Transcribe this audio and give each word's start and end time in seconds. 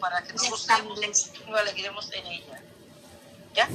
para 0.00 0.22
que 0.22 0.32
nos 0.32 0.46
y 0.46 1.50
nos 1.50 1.60
alegremos 1.60 2.12
en 2.12 2.26
ella. 2.26 2.62
¿Ya? 3.54 3.68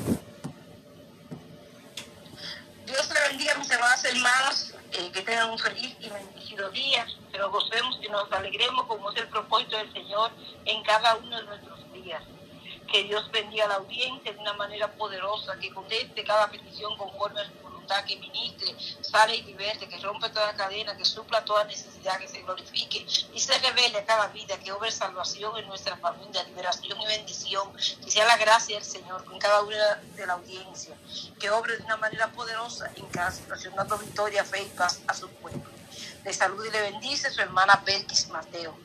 Dios 2.85 3.09
le 3.09 3.21
bendiga 3.29 3.55
mis 3.55 3.69
hermanas 3.69 4.04
y 4.04 4.07
hermanos, 4.07 4.73
eh, 4.91 5.12
que 5.12 5.21
tengan 5.21 5.49
un 5.49 5.59
feliz 5.59 5.96
y 5.99 6.09
bendecido 6.09 6.69
día, 6.71 7.07
pero 7.31 7.49
gocemos 7.49 7.99
y 8.01 8.09
nos 8.09 8.31
alegremos 8.31 8.85
como 8.85 9.12
es 9.12 9.17
el 9.17 9.27
propósito 9.29 9.77
del 9.77 9.91
Señor 9.93 10.31
en 10.65 10.83
cada 10.83 11.15
uno 11.15 11.38
de 11.38 11.43
nuestros 11.43 11.94
días. 11.94 12.21
Que 12.92 13.04
Dios 13.04 13.32
bendiga 13.32 13.66
a 13.66 13.70
la 13.70 13.76
audiencia 13.76 14.34
de 14.34 14.39
una 14.39 14.54
manera 14.54 14.92
poderosa, 14.92 15.58
que 15.60 15.73
conteste 15.73 16.23
cada 16.23 16.52
petición 16.52 16.98
conforme 16.98 17.42
a 17.42 17.46
su 17.46 17.54
que 18.05 18.16
ministre, 18.16 18.73
sale 19.02 19.36
y 19.36 19.44
liberte, 19.44 19.88
que 19.88 19.98
rompa 19.98 20.32
toda 20.32 20.54
cadena, 20.54 20.96
que 20.96 21.05
supla 21.05 21.44
toda 21.44 21.66
necesidad, 21.66 22.18
que 22.20 22.28
se 22.28 22.41
glorifique 22.41 23.05
y 23.34 23.40
se 23.40 23.58
revele 23.60 24.00
a 24.00 24.05
cada 24.05 24.28
vida, 24.28 24.58
que 24.58 24.71
obre 24.71 24.91
salvación 24.91 25.58
en 25.58 25.68
nuestra 25.68 25.98
familia, 25.98 26.44
liberación 26.44 27.00
y 27.02 27.05
bendición, 27.05 27.72
que 27.73 28.09
sea 28.09 28.26
la 28.26 28.38
gracia 28.38 28.77
del 28.77 28.85
Señor 28.85 29.26
con 29.26 29.38
cada 29.40 29.62
una 29.62 29.96
de 30.16 30.26
la 30.26 30.34
audiencia, 30.34 30.96
que 31.40 31.49
obre 31.49 31.77
de 31.77 31.84
una 31.84 31.98
manera 31.98 32.32
poderosa 32.32 32.91
en 32.96 33.05
cada 33.08 33.32
situación, 33.32 33.76
dando 33.76 33.98
victoria, 33.98 34.44
fe 34.46 34.63
y 34.63 34.70
paz 34.70 35.02
a 35.08 35.13
su 35.13 35.30
pueblo. 35.30 35.70
Le 36.23 36.31
saluda 36.31 36.67
y 36.67 36.71
le 36.71 36.81
bendice 36.81 37.31
su 37.31 37.41
hermana 37.41 37.81
Belkis 37.84 38.29
Mateo. 38.29 38.77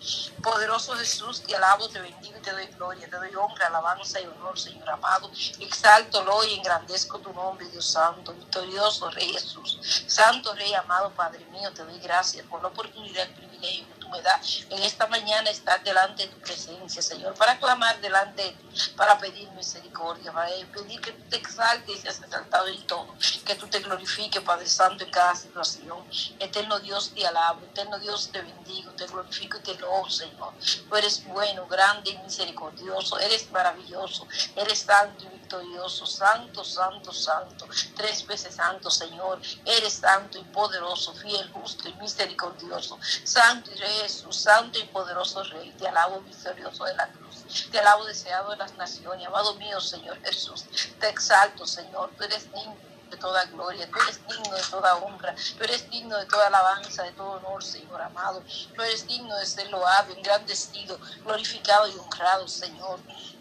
Poderoso 0.43 0.95
Jesús, 0.95 1.43
te 1.43 1.55
alabo, 1.55 1.87
te 1.91 2.01
bendigo 2.01 2.39
y 2.39 2.41
te 2.41 2.51
doy 2.51 2.67
gloria, 2.69 3.11
te 3.11 3.17
doy 3.17 3.35
honra, 3.35 3.67
alabanza 3.67 4.19
y 4.21 4.27
honor, 4.27 4.59
Señor 4.59 4.89
amado. 4.89 5.31
Exáltolo 5.61 6.45
y 6.45 6.55
engrandezco 6.55 7.19
tu 7.19 7.33
nombre, 7.35 7.69
Dios 7.69 7.93
Santo, 7.93 8.33
victorioso 8.33 9.11
Rey 9.11 9.35
Jesús. 9.35 9.79
Santo 10.07 10.55
Rey 10.55 10.73
amado, 10.73 11.11
Padre 11.11 11.45
mío, 11.47 11.71
te 11.75 11.85
doy 11.85 11.99
gracias 11.99 12.47
por 12.47 12.63
la 12.63 12.69
oportunidad 12.69 13.27
y 13.27 13.29
el 13.29 13.35
privilegio 13.35 13.87
tú 14.07 14.13
me 14.13 14.23
das 14.23 14.65
en 14.71 14.83
esta 14.83 15.07
mañana 15.07 15.51
estar 15.51 15.83
delante 15.83 16.27
de 16.27 16.33
tu 16.33 16.39
presencia, 16.39 17.03
Señor, 17.03 17.35
para 17.35 17.59
clamar 17.59 18.01
delante 18.01 18.43
de 18.43 18.51
ti, 18.51 18.91
para 18.97 19.19
pedir 19.19 19.51
misericordia, 19.53 20.33
para 20.33 20.51
pedir 20.73 21.01
que 21.01 21.13
tú 21.13 21.23
te 21.31 21.37
exaltes 21.37 21.97
y 21.97 22.01
seas 22.01 22.21
exaltado 22.23 22.67
en 22.69 22.87
todo, 22.87 23.15
que 23.45 23.55
tú 23.55 23.67
te 23.69 23.81
glorifiques, 23.81 24.43
Padre 24.43 24.67
Santo, 24.67 25.05
en 25.05 25.11
cada 25.11 25.35
situación. 25.35 26.05
Eterno 26.39 26.79
Dios, 26.81 27.13
te 27.15 27.27
alabo, 27.27 27.61
eterno 27.63 27.99
Dios, 27.99 28.31
te 28.33 28.43
bendigo, 28.43 28.93
te 28.93 29.07
glorifico 29.07 29.59
y 29.59 29.61
te 29.61 29.75
lobo, 29.77 30.09
Señor. 30.09 30.53
Tú 30.89 30.97
eres 30.97 31.25
bueno, 31.27 31.67
grande 31.67 32.11
y 32.11 32.19
misericordioso, 32.19 33.19
eres 33.19 33.51
maravilloso, 33.51 34.27
eres 34.55 34.81
santo 34.81 35.25
y 35.25 35.29
victorioso, 35.29 36.07
santo, 36.07 36.65
santo, 36.65 37.13
santo, 37.13 37.67
tres 37.97 38.27
veces 38.27 38.55
santo, 38.57 38.91
Señor. 38.91 39.41
Eres 39.65 39.95
santo 39.95 40.39
y 40.39 40.45
poderoso, 40.45 41.15
fiel, 41.15 41.51
justo 41.53 41.89
y 41.89 41.95
misericordioso, 41.95 42.99
santo 43.25 43.71
y 43.73 43.77
Rey 43.77 43.96
Jesús, 44.03 44.37
santo 44.37 44.79
y 44.79 44.85
poderoso 44.85 45.43
Rey. 45.45 45.71
Te 45.79 45.89
alabo, 45.89 46.21
victorioso 46.21 46.85
de 46.85 46.95
la 46.95 47.09
cruz. 47.09 47.71
Te 47.71 47.79
alabo, 47.79 48.05
deseado 48.05 48.51
de 48.51 48.57
las 48.57 48.75
naciones, 48.75 49.27
amado 49.27 49.55
mío, 49.55 49.81
Señor 49.81 50.19
Jesús. 50.23 50.65
Te 51.01 51.09
exalto, 51.09 51.67
Señor. 51.67 52.11
Tú 52.17 52.25
eres 52.25 52.45
digno 52.53 52.77
de 53.11 53.17
toda 53.17 53.45
gloria, 53.45 53.89
tú 53.89 53.99
eres 54.03 54.21
digno 54.27 54.57
de 54.57 54.63
toda 54.63 54.97
honra, 54.97 55.35
tú 55.57 55.65
eres 55.65 55.89
digno 55.91 56.19
de 56.19 56.27
toda 56.27 56.49
alabanza, 56.49 57.05
de 57.05 57.13
todo 57.13 57.33
honor, 57.33 57.63
Señor 57.63 58.03
amado. 58.03 58.43
Tú 58.75 58.83
eres 58.83 59.07
digno 59.07 59.37
de 59.37 59.47
ser 59.47 59.71
loado, 59.71 60.13
engrandecido, 60.13 60.99
glorificado 61.25 61.89
y 61.89 61.97
honrado, 61.99 62.49
Señor. 62.49 62.99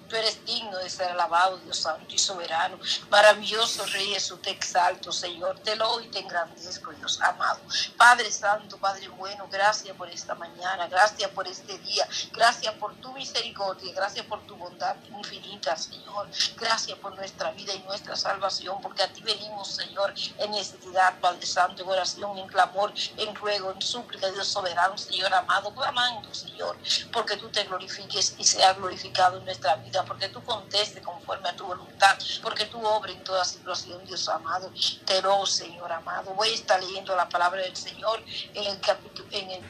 Tú 0.08 0.16
eres 0.16 0.44
digno 0.46 0.78
de 0.78 0.90
ser 0.90 1.10
alabado, 1.12 1.58
Dios 1.58 1.78
Santo 1.78 2.14
y 2.14 2.18
soberano. 2.18 2.78
Maravilloso 3.10 3.86
Rey 3.88 4.14
Jesús, 4.14 4.42
te 4.42 4.52
exalto, 4.52 5.12
Señor. 5.12 5.60
Te 5.60 5.76
lo 5.76 6.00
y 6.02 6.08
te 6.10 6.20
engrandezco, 6.20 6.92
Dios 6.92 7.20
amado. 7.22 7.60
Padre 7.98 8.32
Santo, 8.32 8.78
Padre 8.78 9.08
bueno, 9.08 9.48
gracias 9.52 9.96
por 9.96 10.10
esta 10.10 10.36
mañana, 10.36 10.88
gracias 10.88 11.30
por 11.32 11.48
este 11.48 11.78
día, 11.80 12.08
gracias 12.32 12.74
por 12.76 12.94
tu 12.96 13.12
misericordia, 13.14 13.94
gracias 13.94 14.26
por 14.26 14.46
tu 14.46 14.56
bondad 14.56 14.96
infinita, 15.10 15.76
Señor. 15.76 16.28
Gracias 16.58 16.98
por 17.00 17.16
nuestra 17.16 17.52
vida 17.52 17.74
y 17.74 17.80
nuestra 17.80 18.16
salvación, 18.16 18.82
porque 18.82 19.04
a 19.04 19.12
ti 19.12 19.22
venimos, 19.22 19.70
Señor, 19.70 20.14
en 20.38 20.52
necesidad, 20.52 21.20
Padre 21.20 21.46
Santo, 21.46 21.84
en 21.84 21.90
oración, 21.90 22.38
en 22.38 22.48
clamor, 22.48 22.94
en 23.18 23.36
ruego, 23.36 23.72
en 23.72 23.82
súplica, 23.82 24.30
Dios 24.32 24.48
soberano, 24.48 24.98
Señor 24.98 25.34
amado, 25.34 25.74
clamando, 25.74 26.34
Señor, 26.34 26.78
porque 27.12 27.38
tú 27.38 27.50
te 27.50 27.64
glorifiques 27.64 28.36
y 28.38 28.44
seas 28.44 28.78
glorificado 28.78 29.38
en 29.38 29.46
nuestra 29.46 29.76
vida 29.76 29.95
porque 30.04 30.30
tú 30.30 30.44
contestes 30.44 31.04
conforme 31.04 31.50
a 31.50 31.56
tu 31.56 31.66
voluntad, 31.66 32.18
porque 32.42 32.66
tú 32.66 32.86
obres 32.86 33.16
en 33.16 33.24
toda 33.24 33.46
situación, 33.46 34.04
Dios 34.06 34.28
amado. 34.28 34.72
Te 35.06 35.22
lo, 35.22 35.46
Señor 35.46 35.92
amado. 35.92 36.34
Voy 36.34 36.50
a 36.50 36.54
estar 36.54 36.84
leyendo 36.84 37.16
la 37.16 37.30
palabra 37.30 37.62
del 37.62 37.76
Señor 37.76 38.22
en 38.54 38.64
el 38.64 38.80
capítulo, 38.80 39.28
en 39.32 39.52
el 39.52 39.64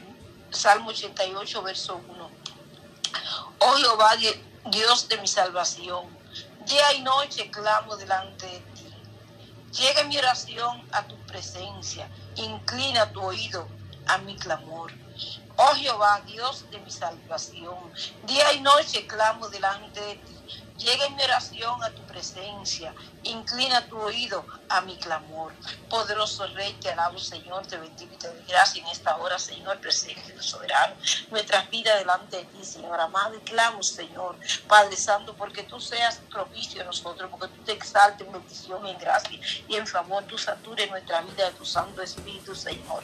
Salmo 0.50 0.90
88, 0.90 1.62
verso 1.62 2.00
1. 2.08 2.30
Oh 3.58 3.76
Jehová, 3.76 4.12
Dios 4.70 5.08
de 5.08 5.18
mi 5.18 5.28
salvación, 5.28 6.06
día 6.66 6.92
y 6.94 7.02
noche 7.02 7.50
clamo 7.50 7.96
delante 7.96 8.46
de 8.46 8.60
ti. 8.60 8.94
Llega 9.72 10.04
mi 10.04 10.16
oración 10.18 10.86
a 10.92 11.06
tu 11.06 11.16
presencia, 11.26 12.08
inclina 12.36 13.12
tu 13.12 13.22
oído 13.22 13.68
a 14.06 14.18
mi 14.18 14.36
clamor. 14.36 14.92
Oh 15.56 15.74
Jehová, 15.74 16.20
Dios 16.26 16.70
de 16.70 16.78
mi 16.80 16.90
salvación, 16.90 17.92
día 18.24 18.52
y 18.52 18.60
noche 18.60 19.06
clamo 19.06 19.48
delante 19.48 20.00
de 20.00 20.14
ti. 20.16 20.36
Llega 20.76 21.06
en 21.06 21.16
mi 21.16 21.22
oración 21.22 21.82
a 21.82 21.90
tu 21.90 22.02
presencia, 22.02 22.94
inclina 23.22 23.86
tu 23.86 23.98
oído 23.98 24.44
a 24.68 24.82
mi 24.82 24.96
clamor. 24.98 25.54
Poderoso 25.88 26.46
Rey, 26.48 26.74
te 26.74 26.90
alabo, 26.90 27.18
Señor, 27.18 27.66
te 27.66 27.78
bendigo 27.78 28.12
y 28.12 28.16
te 28.18 28.28
doy 28.28 28.36
en 28.74 28.86
esta 28.88 29.16
hora, 29.16 29.38
Señor, 29.38 29.80
presente, 29.80 30.40
soberano. 30.42 30.94
Nuestras 31.30 31.70
vidas 31.70 31.98
delante 31.98 32.36
de 32.36 32.44
ti, 32.44 32.62
Señor 32.62 33.00
amado, 33.00 33.34
y 33.34 33.40
clamo, 33.40 33.82
Señor, 33.82 34.36
Padre 34.68 34.96
Santo, 34.96 35.34
porque 35.34 35.62
tú 35.62 35.80
seas 35.80 36.20
propicio 36.30 36.82
a 36.82 36.84
nosotros, 36.84 37.30
porque 37.30 37.48
tú 37.48 37.64
te 37.64 37.72
exaltes 37.72 38.26
en 38.26 38.34
bendición, 38.34 38.86
en 38.86 38.98
gracia 38.98 39.40
y 39.66 39.76
en 39.76 39.86
favor, 39.86 40.24
tú 40.24 40.36
satures 40.36 40.90
nuestra 40.90 41.22
vida 41.22 41.46
de 41.46 41.52
tu 41.52 41.64
Santo 41.64 42.02
Espíritu, 42.02 42.54
Señor. 42.54 43.02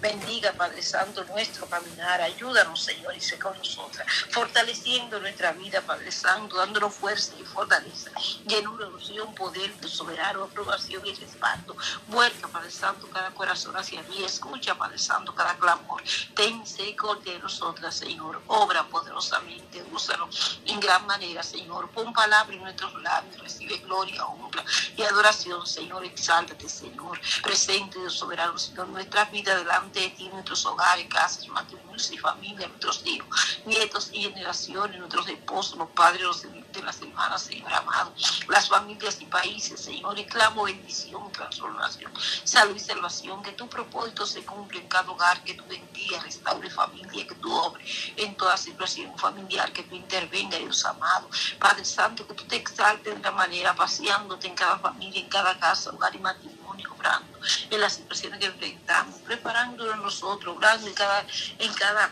Bendiga, 0.00 0.52
Padre 0.52 0.80
Santo, 0.80 1.24
nuestro 1.24 1.66
caminar. 1.66 2.20
Ayúdanos, 2.20 2.84
Señor, 2.84 3.16
y 3.16 3.20
sé 3.20 3.36
con 3.36 3.58
nosotras. 3.58 4.06
Fortaleciendo 4.30 5.18
nuestra 5.18 5.50
vida, 5.52 5.80
Padre 5.80 6.12
Santo, 6.12 6.56
dándonos 6.56 6.94
fuerza 6.94 7.32
y 7.40 7.42
fortaleza. 7.42 8.12
Llenura, 8.46 8.86
ilusión, 8.86 9.34
poder, 9.34 9.74
de 9.80 9.88
soberano, 9.88 10.44
aprobación 10.44 11.04
y 11.04 11.14
respaldo. 11.14 11.76
Vuelca, 12.06 12.46
Padre 12.46 12.70
Santo, 12.70 13.08
cada 13.12 13.32
corazón 13.32 13.76
hacia 13.76 14.00
mí. 14.04 14.22
Escucha, 14.22 14.76
Padre 14.76 14.98
Santo, 14.98 15.34
cada 15.34 15.56
clamor. 15.56 16.00
Ten 16.36 16.60
misericordia 16.60 17.32
de 17.32 17.40
nosotras, 17.40 17.96
Señor. 17.96 18.40
Obra 18.46 18.84
poderosamente. 18.84 19.82
Úsanos 19.90 20.60
en 20.66 20.78
gran 20.78 21.04
manera, 21.06 21.42
Señor. 21.42 21.90
Pon 21.90 22.12
palabra 22.12 22.54
en 22.54 22.62
nuestros 22.62 22.94
labios. 23.02 23.40
Recibe 23.40 23.78
gloria, 23.78 24.24
honra 24.26 24.64
y 24.96 25.02
adoración, 25.02 25.66
Señor. 25.66 26.04
Exáltate, 26.04 26.68
Señor. 26.68 27.20
Presente, 27.42 27.98
Dios 27.98 28.14
soberano, 28.14 28.56
Señor. 28.56 28.86
Nuestras 28.88 29.28
vidas 29.32 29.58
delante 29.58 29.87
de 29.92 30.10
ti, 30.10 30.28
nuestros 30.28 30.64
hogares, 30.66 31.06
casas, 31.08 31.46
matrimonios 31.48 32.10
y 32.12 32.18
familia, 32.18 32.68
nuestros 32.68 33.02
hijos, 33.04 33.60
nietos 33.64 34.10
y 34.12 34.22
generaciones, 34.22 34.98
nuestros 34.98 35.28
esposos, 35.28 35.78
los 35.78 35.88
padres 35.90 36.22
los 36.22 36.42
de 36.42 36.82
las 36.82 37.00
hermanas, 37.00 37.42
Señor 37.42 37.72
amado, 37.72 38.12
las 38.48 38.68
familias 38.68 39.20
y 39.20 39.26
países, 39.26 39.80
Señor, 39.80 40.18
y 40.18 40.24
clamo 40.26 40.64
bendición, 40.64 41.30
transformación, 41.32 42.12
salud 42.44 42.76
y 42.76 42.78
salvación, 42.78 43.42
que 43.42 43.52
tu 43.52 43.68
propósito 43.68 44.26
se 44.26 44.44
cumpla 44.44 44.80
en 44.80 44.88
cada 44.88 45.10
hogar, 45.10 45.42
que 45.44 45.54
tú 45.54 45.64
bendiga, 45.68 46.20
restaure 46.20 46.70
familia, 46.70 47.26
que 47.26 47.34
tú 47.36 47.52
obre 47.52 47.84
en 48.16 48.36
toda 48.36 48.56
situación 48.56 49.16
familiar, 49.18 49.72
que 49.72 49.82
tú 49.82 49.94
intervenga, 49.94 50.58
Dios 50.58 50.84
amado, 50.84 51.28
Padre 51.58 51.84
Santo, 51.84 52.26
que 52.26 52.34
tú 52.34 52.44
te 52.44 52.56
exaltes 52.56 53.14
de 53.14 53.22
la 53.22 53.32
manera, 53.32 53.74
paseándote 53.74 54.46
en 54.46 54.54
cada 54.54 54.78
familia, 54.78 55.20
en 55.20 55.28
cada 55.28 55.58
casa, 55.58 55.90
hogar 55.90 56.14
y 56.14 56.18
matrimonio 56.18 56.57
obrando 56.86 57.38
en 57.70 57.80
las 57.80 57.94
situaciones 57.94 58.38
que 58.38 58.46
enfrentamos, 58.46 59.16
preparándonos 59.20 59.96
nosotros, 59.98 60.56
obrando 60.56 60.86
en 60.86 60.94
cada, 60.94 61.24
en 61.58 61.72
cada 61.74 62.10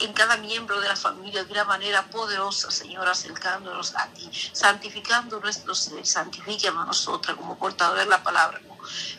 en 0.00 0.12
cada 0.14 0.36
miembro 0.38 0.80
de 0.80 0.88
la 0.88 0.96
familia 0.96 1.44
de 1.44 1.52
una 1.52 1.64
manera 1.64 2.06
poderosa, 2.06 2.70
Señor, 2.70 3.06
acercándonos 3.06 3.94
a 3.94 4.06
ti, 4.08 4.30
santificando 4.52 5.38
nuestro 5.40 5.74
ser, 5.74 6.06
santifícanos 6.06 6.82
a 6.82 6.86
nosotros 6.86 7.36
como 7.36 7.58
portadores 7.58 8.04
de 8.04 8.10
la 8.10 8.22
palabra, 8.22 8.60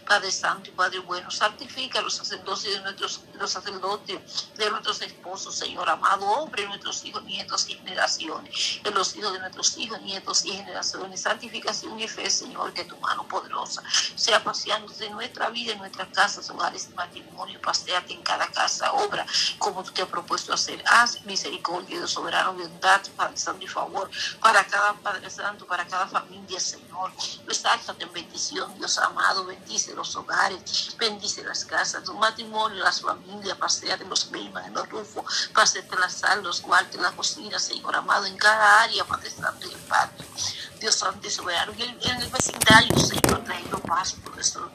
Padre 0.08 0.32
Santo 0.32 0.70
y 0.70 0.74
Padre 0.74 1.00
Bueno, 1.00 1.32
santifica 1.32 2.02
los 2.02 2.16
sacerdotes 2.16 2.74
de 2.74 2.82
nuestros, 2.82 3.22
los 3.40 3.52
sacerdotes 3.52 4.20
de 4.56 4.70
nuestros 4.70 5.02
esposos, 5.02 5.56
Señor 5.56 5.90
amado, 5.90 6.26
hombre, 6.26 6.66
nuestros 6.68 7.04
hijos, 7.06 7.24
nietos 7.24 7.70
y 7.70 7.76
generaciones, 7.76 8.80
en 8.84 8.94
los 8.94 9.16
hijos 9.16 9.34
de 9.34 9.40
nuestros 9.40 9.78
hijos, 9.78 10.02
nietos 10.02 10.46
y 10.46 10.52
generaciones, 10.52 11.22
santificación 11.22 12.00
y 12.00 12.08
fe, 12.08 12.30
Señor, 12.30 12.74
que 12.74 12.84
tu 12.86 12.98
mano 12.98 13.28
poderosa 13.28 13.84
sea 14.16 14.44
paseándose 14.44 15.06
en 15.06 15.14
nuestra 15.14 15.50
vida, 15.50 15.74
en 15.74 15.80
nuestras 15.80 16.08
casas, 16.10 16.50
hogares 16.50 16.88
y 16.90 16.94
matrimonio, 16.94 17.62
paseate 17.62 18.14
en 18.14 18.22
cada 18.22 18.48
casa, 18.48 18.92
obra 18.94 19.26
como 19.58 19.84
tú 19.84 19.92
te 19.92 20.02
has 20.02 20.08
propuesto 20.08 20.54
hacer, 20.54 20.84
haz 20.88 21.24
misericordia 21.26 22.00
de 22.00 22.08
soberano, 22.08 22.54
bondad, 22.54 23.02
Padre 23.16 23.38
Santo 23.38 23.66
y 23.66 23.68
favor, 23.68 24.10
para 24.40 24.64
cada 24.66 24.94
Padre 24.94 25.30
Santo, 25.30 25.66
para 25.66 25.86
cada 25.86 26.08
familia, 26.08 26.60
Señor, 26.60 27.12
resáltate 27.48 28.04
en 28.04 28.14
bendición, 28.14 28.74
Dios 28.78 28.98
amado, 28.98 29.46
bendice 29.52 29.94
los 29.94 30.16
hogares, 30.16 30.96
bendice 30.98 31.44
las 31.44 31.66
casas, 31.66 32.08
los 32.08 32.16
matrimonios, 32.18 32.84
las 32.84 33.02
familias, 33.02 33.58
de 33.82 34.06
los 34.06 34.32
mismas, 34.32 34.66
en 34.68 34.74
los 34.74 34.88
rufos, 34.90 35.52
de 35.74 35.98
las 35.98 36.14
salas, 36.14 36.44
los 36.44 36.62
cuartos, 36.62 37.02
la 37.02 37.12
cocina, 37.12 37.60
Señor 37.60 37.96
amado, 37.96 38.26
en 38.26 38.38
cada 38.38 38.84
área, 38.84 39.04
Padre 39.04 39.30
Santo 39.30 39.68
y 39.68 39.74
el 39.74 39.80
Padre. 39.82 40.26
Dios 40.80 40.96
Santo 40.96 41.28
y 41.28 41.30
soberano, 41.30 41.74
y 41.78 41.84
en 41.84 42.22
el 42.22 42.30
vecindario, 42.30 42.98
Señor, 42.98 43.44
trayendo 43.44 43.78
paz, 43.80 44.16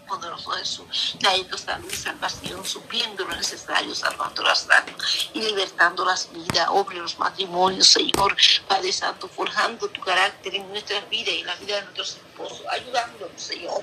poderoso 0.06 0.50
Jesús, 0.52 1.16
trayendo 1.18 1.58
salud 1.58 1.90
y 1.90 1.96
salvación, 1.96 2.64
subiendo 2.64 3.24
lo 3.24 3.34
necesario, 3.34 3.92
salvando 3.94 4.42
las 4.42 4.68
almas 4.70 5.30
y 5.34 5.40
libertando 5.40 6.04
las 6.04 6.30
vidas, 6.32 6.68
obre 6.70 6.98
los 6.98 7.18
matrimonios, 7.18 7.88
Señor, 7.88 8.36
Padre 8.68 8.92
Santo, 8.92 9.26
forjando 9.28 9.88
tu 9.88 10.00
carácter 10.00 10.54
en 10.54 10.68
nuestras 10.68 11.08
vidas 11.08 11.34
y 11.34 11.40
en 11.40 11.46
la 11.46 11.56
vida 11.56 11.76
de 11.76 11.82
nuestros 11.82 12.10
esposos, 12.10 12.62
ayudándonos, 12.70 13.42
Señor 13.42 13.82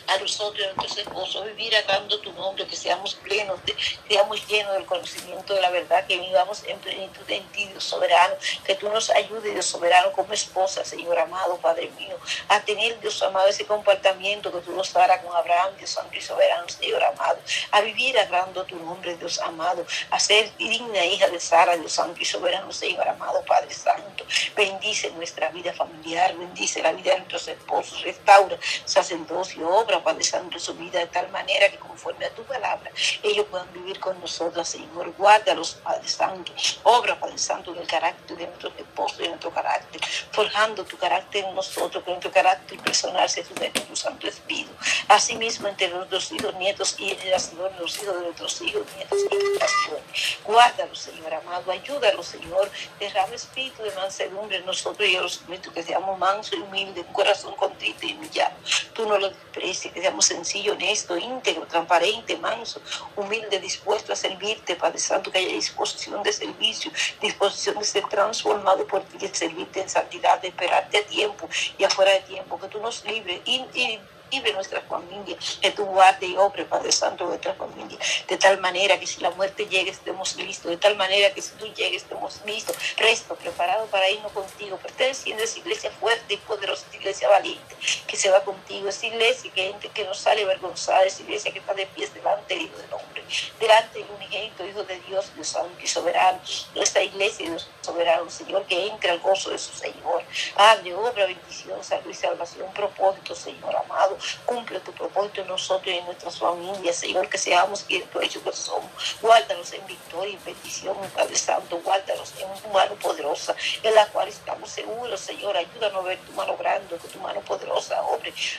a 0.13 0.19
nosotros 0.19 0.67
a 0.67 0.73
nuestros 0.73 0.97
esposos 0.97 1.45
vivir 1.45 1.75
agradando 1.75 2.19
tu 2.19 2.31
nombre, 2.33 2.65
que 2.67 2.75
seamos 2.75 3.15
plenos, 3.15 3.63
de, 3.65 3.75
seamos 4.07 4.45
llenos 4.47 4.73
del 4.73 4.85
conocimiento 4.85 5.53
de 5.53 5.61
la 5.61 5.69
verdad, 5.69 6.05
que 6.05 6.17
vivamos 6.17 6.63
en 6.65 6.77
plenitud 6.79 7.23
en 7.29 7.43
ti, 7.51 7.65
Dios 7.65 7.83
soberano, 7.83 8.35
que 8.65 8.75
tú 8.75 8.89
nos 8.89 9.09
ayudes, 9.09 9.53
Dios 9.53 9.65
soberano, 9.65 10.11
como 10.11 10.33
esposa, 10.33 10.83
Señor 10.83 11.17
amado, 11.19 11.57
Padre 11.57 11.89
mío, 11.97 12.17
a 12.49 12.59
tener, 12.61 12.99
Dios 12.99 13.21
amado, 13.23 13.47
ese 13.47 13.65
comportamiento 13.65 14.51
que 14.51 14.59
tú 14.59 14.71
nos 14.73 14.91
darás 14.91 15.23
con 15.23 15.35
Abraham, 15.35 15.75
Dios 15.77 15.91
santo 15.91 16.15
y 16.15 16.21
soberano, 16.21 16.67
Señor 16.67 17.03
amado, 17.03 17.39
a 17.71 17.81
vivir 17.81 18.17
agradando 18.19 18.65
tu 18.65 18.75
nombre, 18.77 19.15
Dios 19.15 19.39
amado, 19.39 19.85
a 20.09 20.19
ser 20.19 20.55
digna 20.57 21.05
hija 21.05 21.27
de 21.27 21.39
Sara, 21.39 21.77
Dios 21.77 21.93
santo 21.93 22.19
y 22.21 22.25
soberano, 22.25 22.71
Señor 22.71 23.07
amado, 23.07 23.43
Padre 23.45 23.73
santo, 23.73 24.25
bendice 24.55 25.11
nuestra 25.11 25.49
vida 25.49 25.73
familiar, 25.73 26.35
bendice 26.35 26.81
la 26.81 26.91
vida 26.91 27.11
de 27.11 27.19
nuestros 27.19 27.47
esposos, 27.47 28.01
restaura 28.03 28.57
sacerdocio, 28.85 29.67
obra, 29.69 30.00
Santo, 30.21 30.59
su 30.59 30.73
vida 30.75 30.99
de 30.99 31.07
tal 31.07 31.29
manera 31.29 31.69
que 31.69 31.77
conforme 31.77 32.25
a 32.25 32.29
tu 32.29 32.43
palabra, 32.43 32.91
ellos 33.23 33.45
puedan 33.49 33.71
vivir 33.73 33.99
con 33.99 34.19
nosotros, 34.19 34.67
Señor. 34.67 35.13
Guárdalos, 35.17 35.75
Padre 35.83 36.07
Santo. 36.07 36.53
Obra, 36.83 37.19
Padre 37.19 37.37
Santo, 37.37 37.73
del 37.73 37.87
carácter 37.87 38.37
de 38.37 38.47
nuestros 38.47 38.73
esposos 38.77 39.19
y 39.19 39.23
de 39.23 39.29
nuestro 39.29 39.51
carácter, 39.51 40.01
forjando 40.31 40.83
tu 40.85 40.97
carácter 40.97 41.45
en 41.45 41.55
nosotros, 41.55 42.03
que 42.03 42.11
nuestro 42.11 42.31
carácter 42.31 42.79
personal 42.79 43.29
se 43.29 43.43
somete 43.43 43.79
tu 43.81 43.95
Santo 43.95 44.27
Espíritu. 44.27 44.71
Asimismo, 45.07 45.67
entre 45.67 45.89
nuestros 45.89 46.31
hijos, 46.31 46.53
nietos 46.55 46.95
y 46.99 47.09
generaciones, 47.09 47.79
los 47.79 48.01
hijos 48.01 48.15
de 48.15 48.21
nuestros 48.21 48.61
hijos, 48.61 48.83
nietos 48.95 49.19
y 49.19 49.29
generaciones. 49.29 50.37
Guárdalos, 50.43 50.99
Señor 50.99 51.33
amado. 51.33 51.71
Ayúdalos, 51.71 52.27
Señor. 52.27 52.69
Derrama 52.99 53.35
espíritu 53.35 53.83
de 53.83 53.91
mansedumbre 53.91 54.57
en 54.57 54.65
nosotros 54.65 55.07
y 55.07 55.15
a 55.15 55.21
los 55.21 55.41
que 55.73 55.83
seamos 55.83 56.17
mansos 56.19 56.53
y 56.53 56.61
humildes, 56.61 57.05
un 57.05 57.13
corazón 57.13 57.55
contrito 57.55 58.05
y 58.05 58.13
humillado. 58.13 58.55
Tú 58.93 59.07
no 59.07 59.17
lo 59.17 59.29
desprecie, 59.29 59.80
que 59.80 59.80
seamos 59.89 60.25
sencillo, 60.25 60.73
honesto, 60.73 61.17
íntegro, 61.17 61.65
transparente, 61.65 62.37
manso, 62.37 62.81
humilde, 63.15 63.59
dispuesto 63.59 64.13
a 64.13 64.15
servirte, 64.15 64.75
Padre 64.75 64.99
Santo, 64.99 65.31
que 65.31 65.39
haya 65.39 65.53
disposición 65.53 66.21
de 66.23 66.33
servicio, 66.33 66.91
disposición 67.21 67.79
de 67.79 67.85
ser 67.85 68.07
transformado 68.07 68.85
por 68.85 69.03
ti, 69.03 69.17
de 69.17 69.33
servirte 69.33 69.81
en 69.81 69.89
santidad, 69.89 70.39
de 70.41 70.49
esperarte 70.49 70.97
a 70.97 71.05
tiempo 71.05 71.49
y 71.77 71.83
afuera 71.83 72.11
de 72.11 72.21
tiempo, 72.21 72.59
que 72.59 72.67
tú 72.67 72.79
nos 72.79 73.03
libres 73.05 73.41
y, 73.45 73.65
y 73.73 73.99
de 74.39 74.53
nuestra 74.53 74.81
familia, 74.81 75.37
que 75.61 75.71
tú 75.71 75.85
guarde 75.85 76.27
y 76.27 76.37
obre, 76.37 76.63
Padre 76.65 76.91
Santo, 76.91 77.25
nuestra 77.25 77.53
familia, 77.53 77.97
de 78.27 78.37
tal 78.37 78.59
manera 78.59 78.99
que 78.99 79.05
si 79.05 79.19
la 79.21 79.31
muerte 79.31 79.65
llegue 79.65 79.91
estemos 79.91 80.35
listos, 80.37 80.71
de 80.71 80.77
tal 80.77 80.95
manera 80.95 81.33
que 81.33 81.41
si 81.41 81.51
tú 81.51 81.65
llegues 81.73 82.03
estemos 82.03 82.39
listos, 82.45 82.75
resto, 82.97 83.35
preparado 83.35 83.85
para 83.87 84.09
irnos 84.09 84.31
contigo, 84.31 84.77
perteneciendo 84.77 85.41
a 85.41 85.45
esa 85.45 85.59
iglesia 85.59 85.91
fuerte 85.91 86.35
y 86.35 86.37
poderosa, 86.37 86.85
esa 86.87 86.97
iglesia 86.97 87.29
valiente, 87.29 87.75
que 88.07 88.15
se 88.15 88.29
va 88.29 88.41
contigo, 88.43 88.87
esa 88.87 89.05
iglesia 89.05 89.51
que, 89.53 89.75
que 89.93 90.03
no 90.05 90.13
sale 90.13 90.43
avergonzada, 90.43 91.03
esa 91.03 91.21
iglesia 91.21 91.51
que 91.51 91.59
está 91.59 91.73
de 91.73 91.85
pies 91.87 92.13
delante 92.13 92.53
del 92.53 92.63
Hijo 92.63 92.77
del 92.77 92.93
Hombre, 92.93 93.23
delante 93.59 93.99
del 93.99 94.09
unigénito 94.11 94.65
Hijo 94.65 94.83
de 94.83 94.99
Dios, 95.01 95.33
Dios 95.35 95.47
Santo 95.47 95.77
y 95.81 95.87
soberano, 95.87 96.39
esta 96.75 97.03
iglesia, 97.03 97.49
Dios 97.49 97.69
soberano, 97.81 98.29
Señor, 98.29 98.65
que 98.65 98.87
entre 98.87 99.11
al 99.11 99.19
gozo 99.19 99.49
de 99.49 99.57
su 99.57 99.73
Señor, 99.73 100.23
Padre, 100.55 100.93
obra, 100.93 101.25
bendición, 101.25 101.83
salud 101.83 102.09
y 102.09 102.13
salvación, 102.13 102.71
propósito, 102.73 103.35
Señor 103.35 103.75
amado, 103.75 104.17
Cumple 104.45 104.79
tu 104.81 104.91
propósito 104.91 105.41
en 105.41 105.47
nosotros 105.47 105.93
y 105.93 105.97
en 105.97 106.05
nuestras 106.05 106.37
familias, 106.37 106.95
Señor, 106.95 107.27
que 107.29 107.37
seamos 107.37 107.83
quienes 107.83 108.09
tú 108.09 108.19
hecho 108.19 108.43
que 108.43 108.51
somos. 108.53 108.91
Guárdanos 109.21 109.73
en 109.73 109.85
victoria 109.87 110.33
y 110.33 110.45
bendición, 110.45 110.95
Padre 111.15 111.35
Santo. 111.35 111.79
Guárdanos 111.83 112.33
en 112.39 112.61
tu 112.61 112.69
mano 112.69 112.95
poderosa, 112.95 113.55
en 113.83 113.95
la 113.95 114.05
cual 114.07 114.27
estamos 114.27 114.69
seguros, 114.69 115.19
Señor. 115.19 115.55
Ayúdanos 115.57 116.03
a 116.03 116.07
ver 116.07 116.19
tu 116.19 116.31
mano 116.33 116.55
grande, 116.57 116.97
que 116.97 117.07
tu 117.07 117.19
mano 117.19 117.41
poderosa 117.41 117.70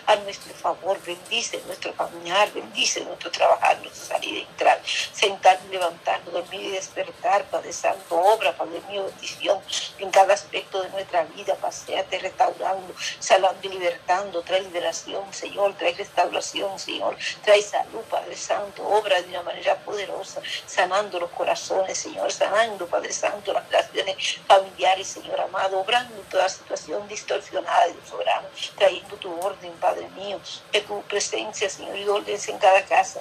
a 0.06 0.16
nuestro 0.16 0.52
favor. 0.54 0.98
Bendice 1.04 1.62
nuestro 1.66 1.94
caminar, 1.94 2.52
bendice 2.52 3.00
nuestro 3.04 3.30
trabajar, 3.30 3.78
nuestra 3.82 4.16
salida 4.16 4.38
y 4.38 4.42
entrar, 4.42 4.80
sentar 4.84 5.60
y 5.68 5.72
levantar, 5.72 6.24
dormir 6.24 6.62
y 6.62 6.70
despertar, 6.70 7.44
Padre 7.44 7.72
Santo. 7.72 8.16
Obra, 8.16 8.56
Padre 8.56 8.80
mío, 8.88 9.04
bendición 9.04 9.60
en 9.98 10.10
cada 10.10 10.34
aspecto 10.34 10.82
de 10.82 10.88
nuestra 10.90 11.22
vida. 11.24 11.54
Paseate 11.54 12.18
restaurando, 12.18 12.94
salando 13.20 13.60
y 13.62 13.68
libertando. 13.68 14.42
Trae 14.42 14.60
liberación, 14.62 15.22
Señor 15.32 15.52
Señor, 15.52 15.74
trae 15.74 15.92
restauración, 15.92 16.78
Señor, 16.78 17.14
trae 17.44 17.60
salud, 17.60 18.00
Padre 18.08 18.34
Santo, 18.36 18.82
obra 18.88 19.20
de 19.20 19.28
una 19.28 19.42
manera 19.42 19.76
poderosa, 19.76 20.40
sanando 20.66 21.20
los 21.20 21.30
corazones, 21.30 21.98
Señor, 21.98 22.32
sanando, 22.32 22.86
Padre 22.86 23.12
Santo, 23.12 23.52
las 23.52 23.68
relaciones 23.68 24.40
familiares, 24.46 25.08
Señor 25.08 25.38
amado, 25.38 25.78
obrando 25.78 26.16
toda 26.30 26.48
situación 26.48 27.06
distorsionada, 27.06 27.86
Dios 27.86 28.08
soberano, 28.08 28.48
trayendo 28.78 29.14
tu 29.16 29.30
orden, 29.40 29.61
Padre 29.80 30.08
mío, 30.10 30.40
que 30.70 30.80
tu 30.80 31.02
presencia, 31.02 31.68
Señor, 31.68 31.96
y 31.96 32.08
orden 32.08 32.38
en 32.48 32.58
cada 32.58 32.84
casa 32.84 33.20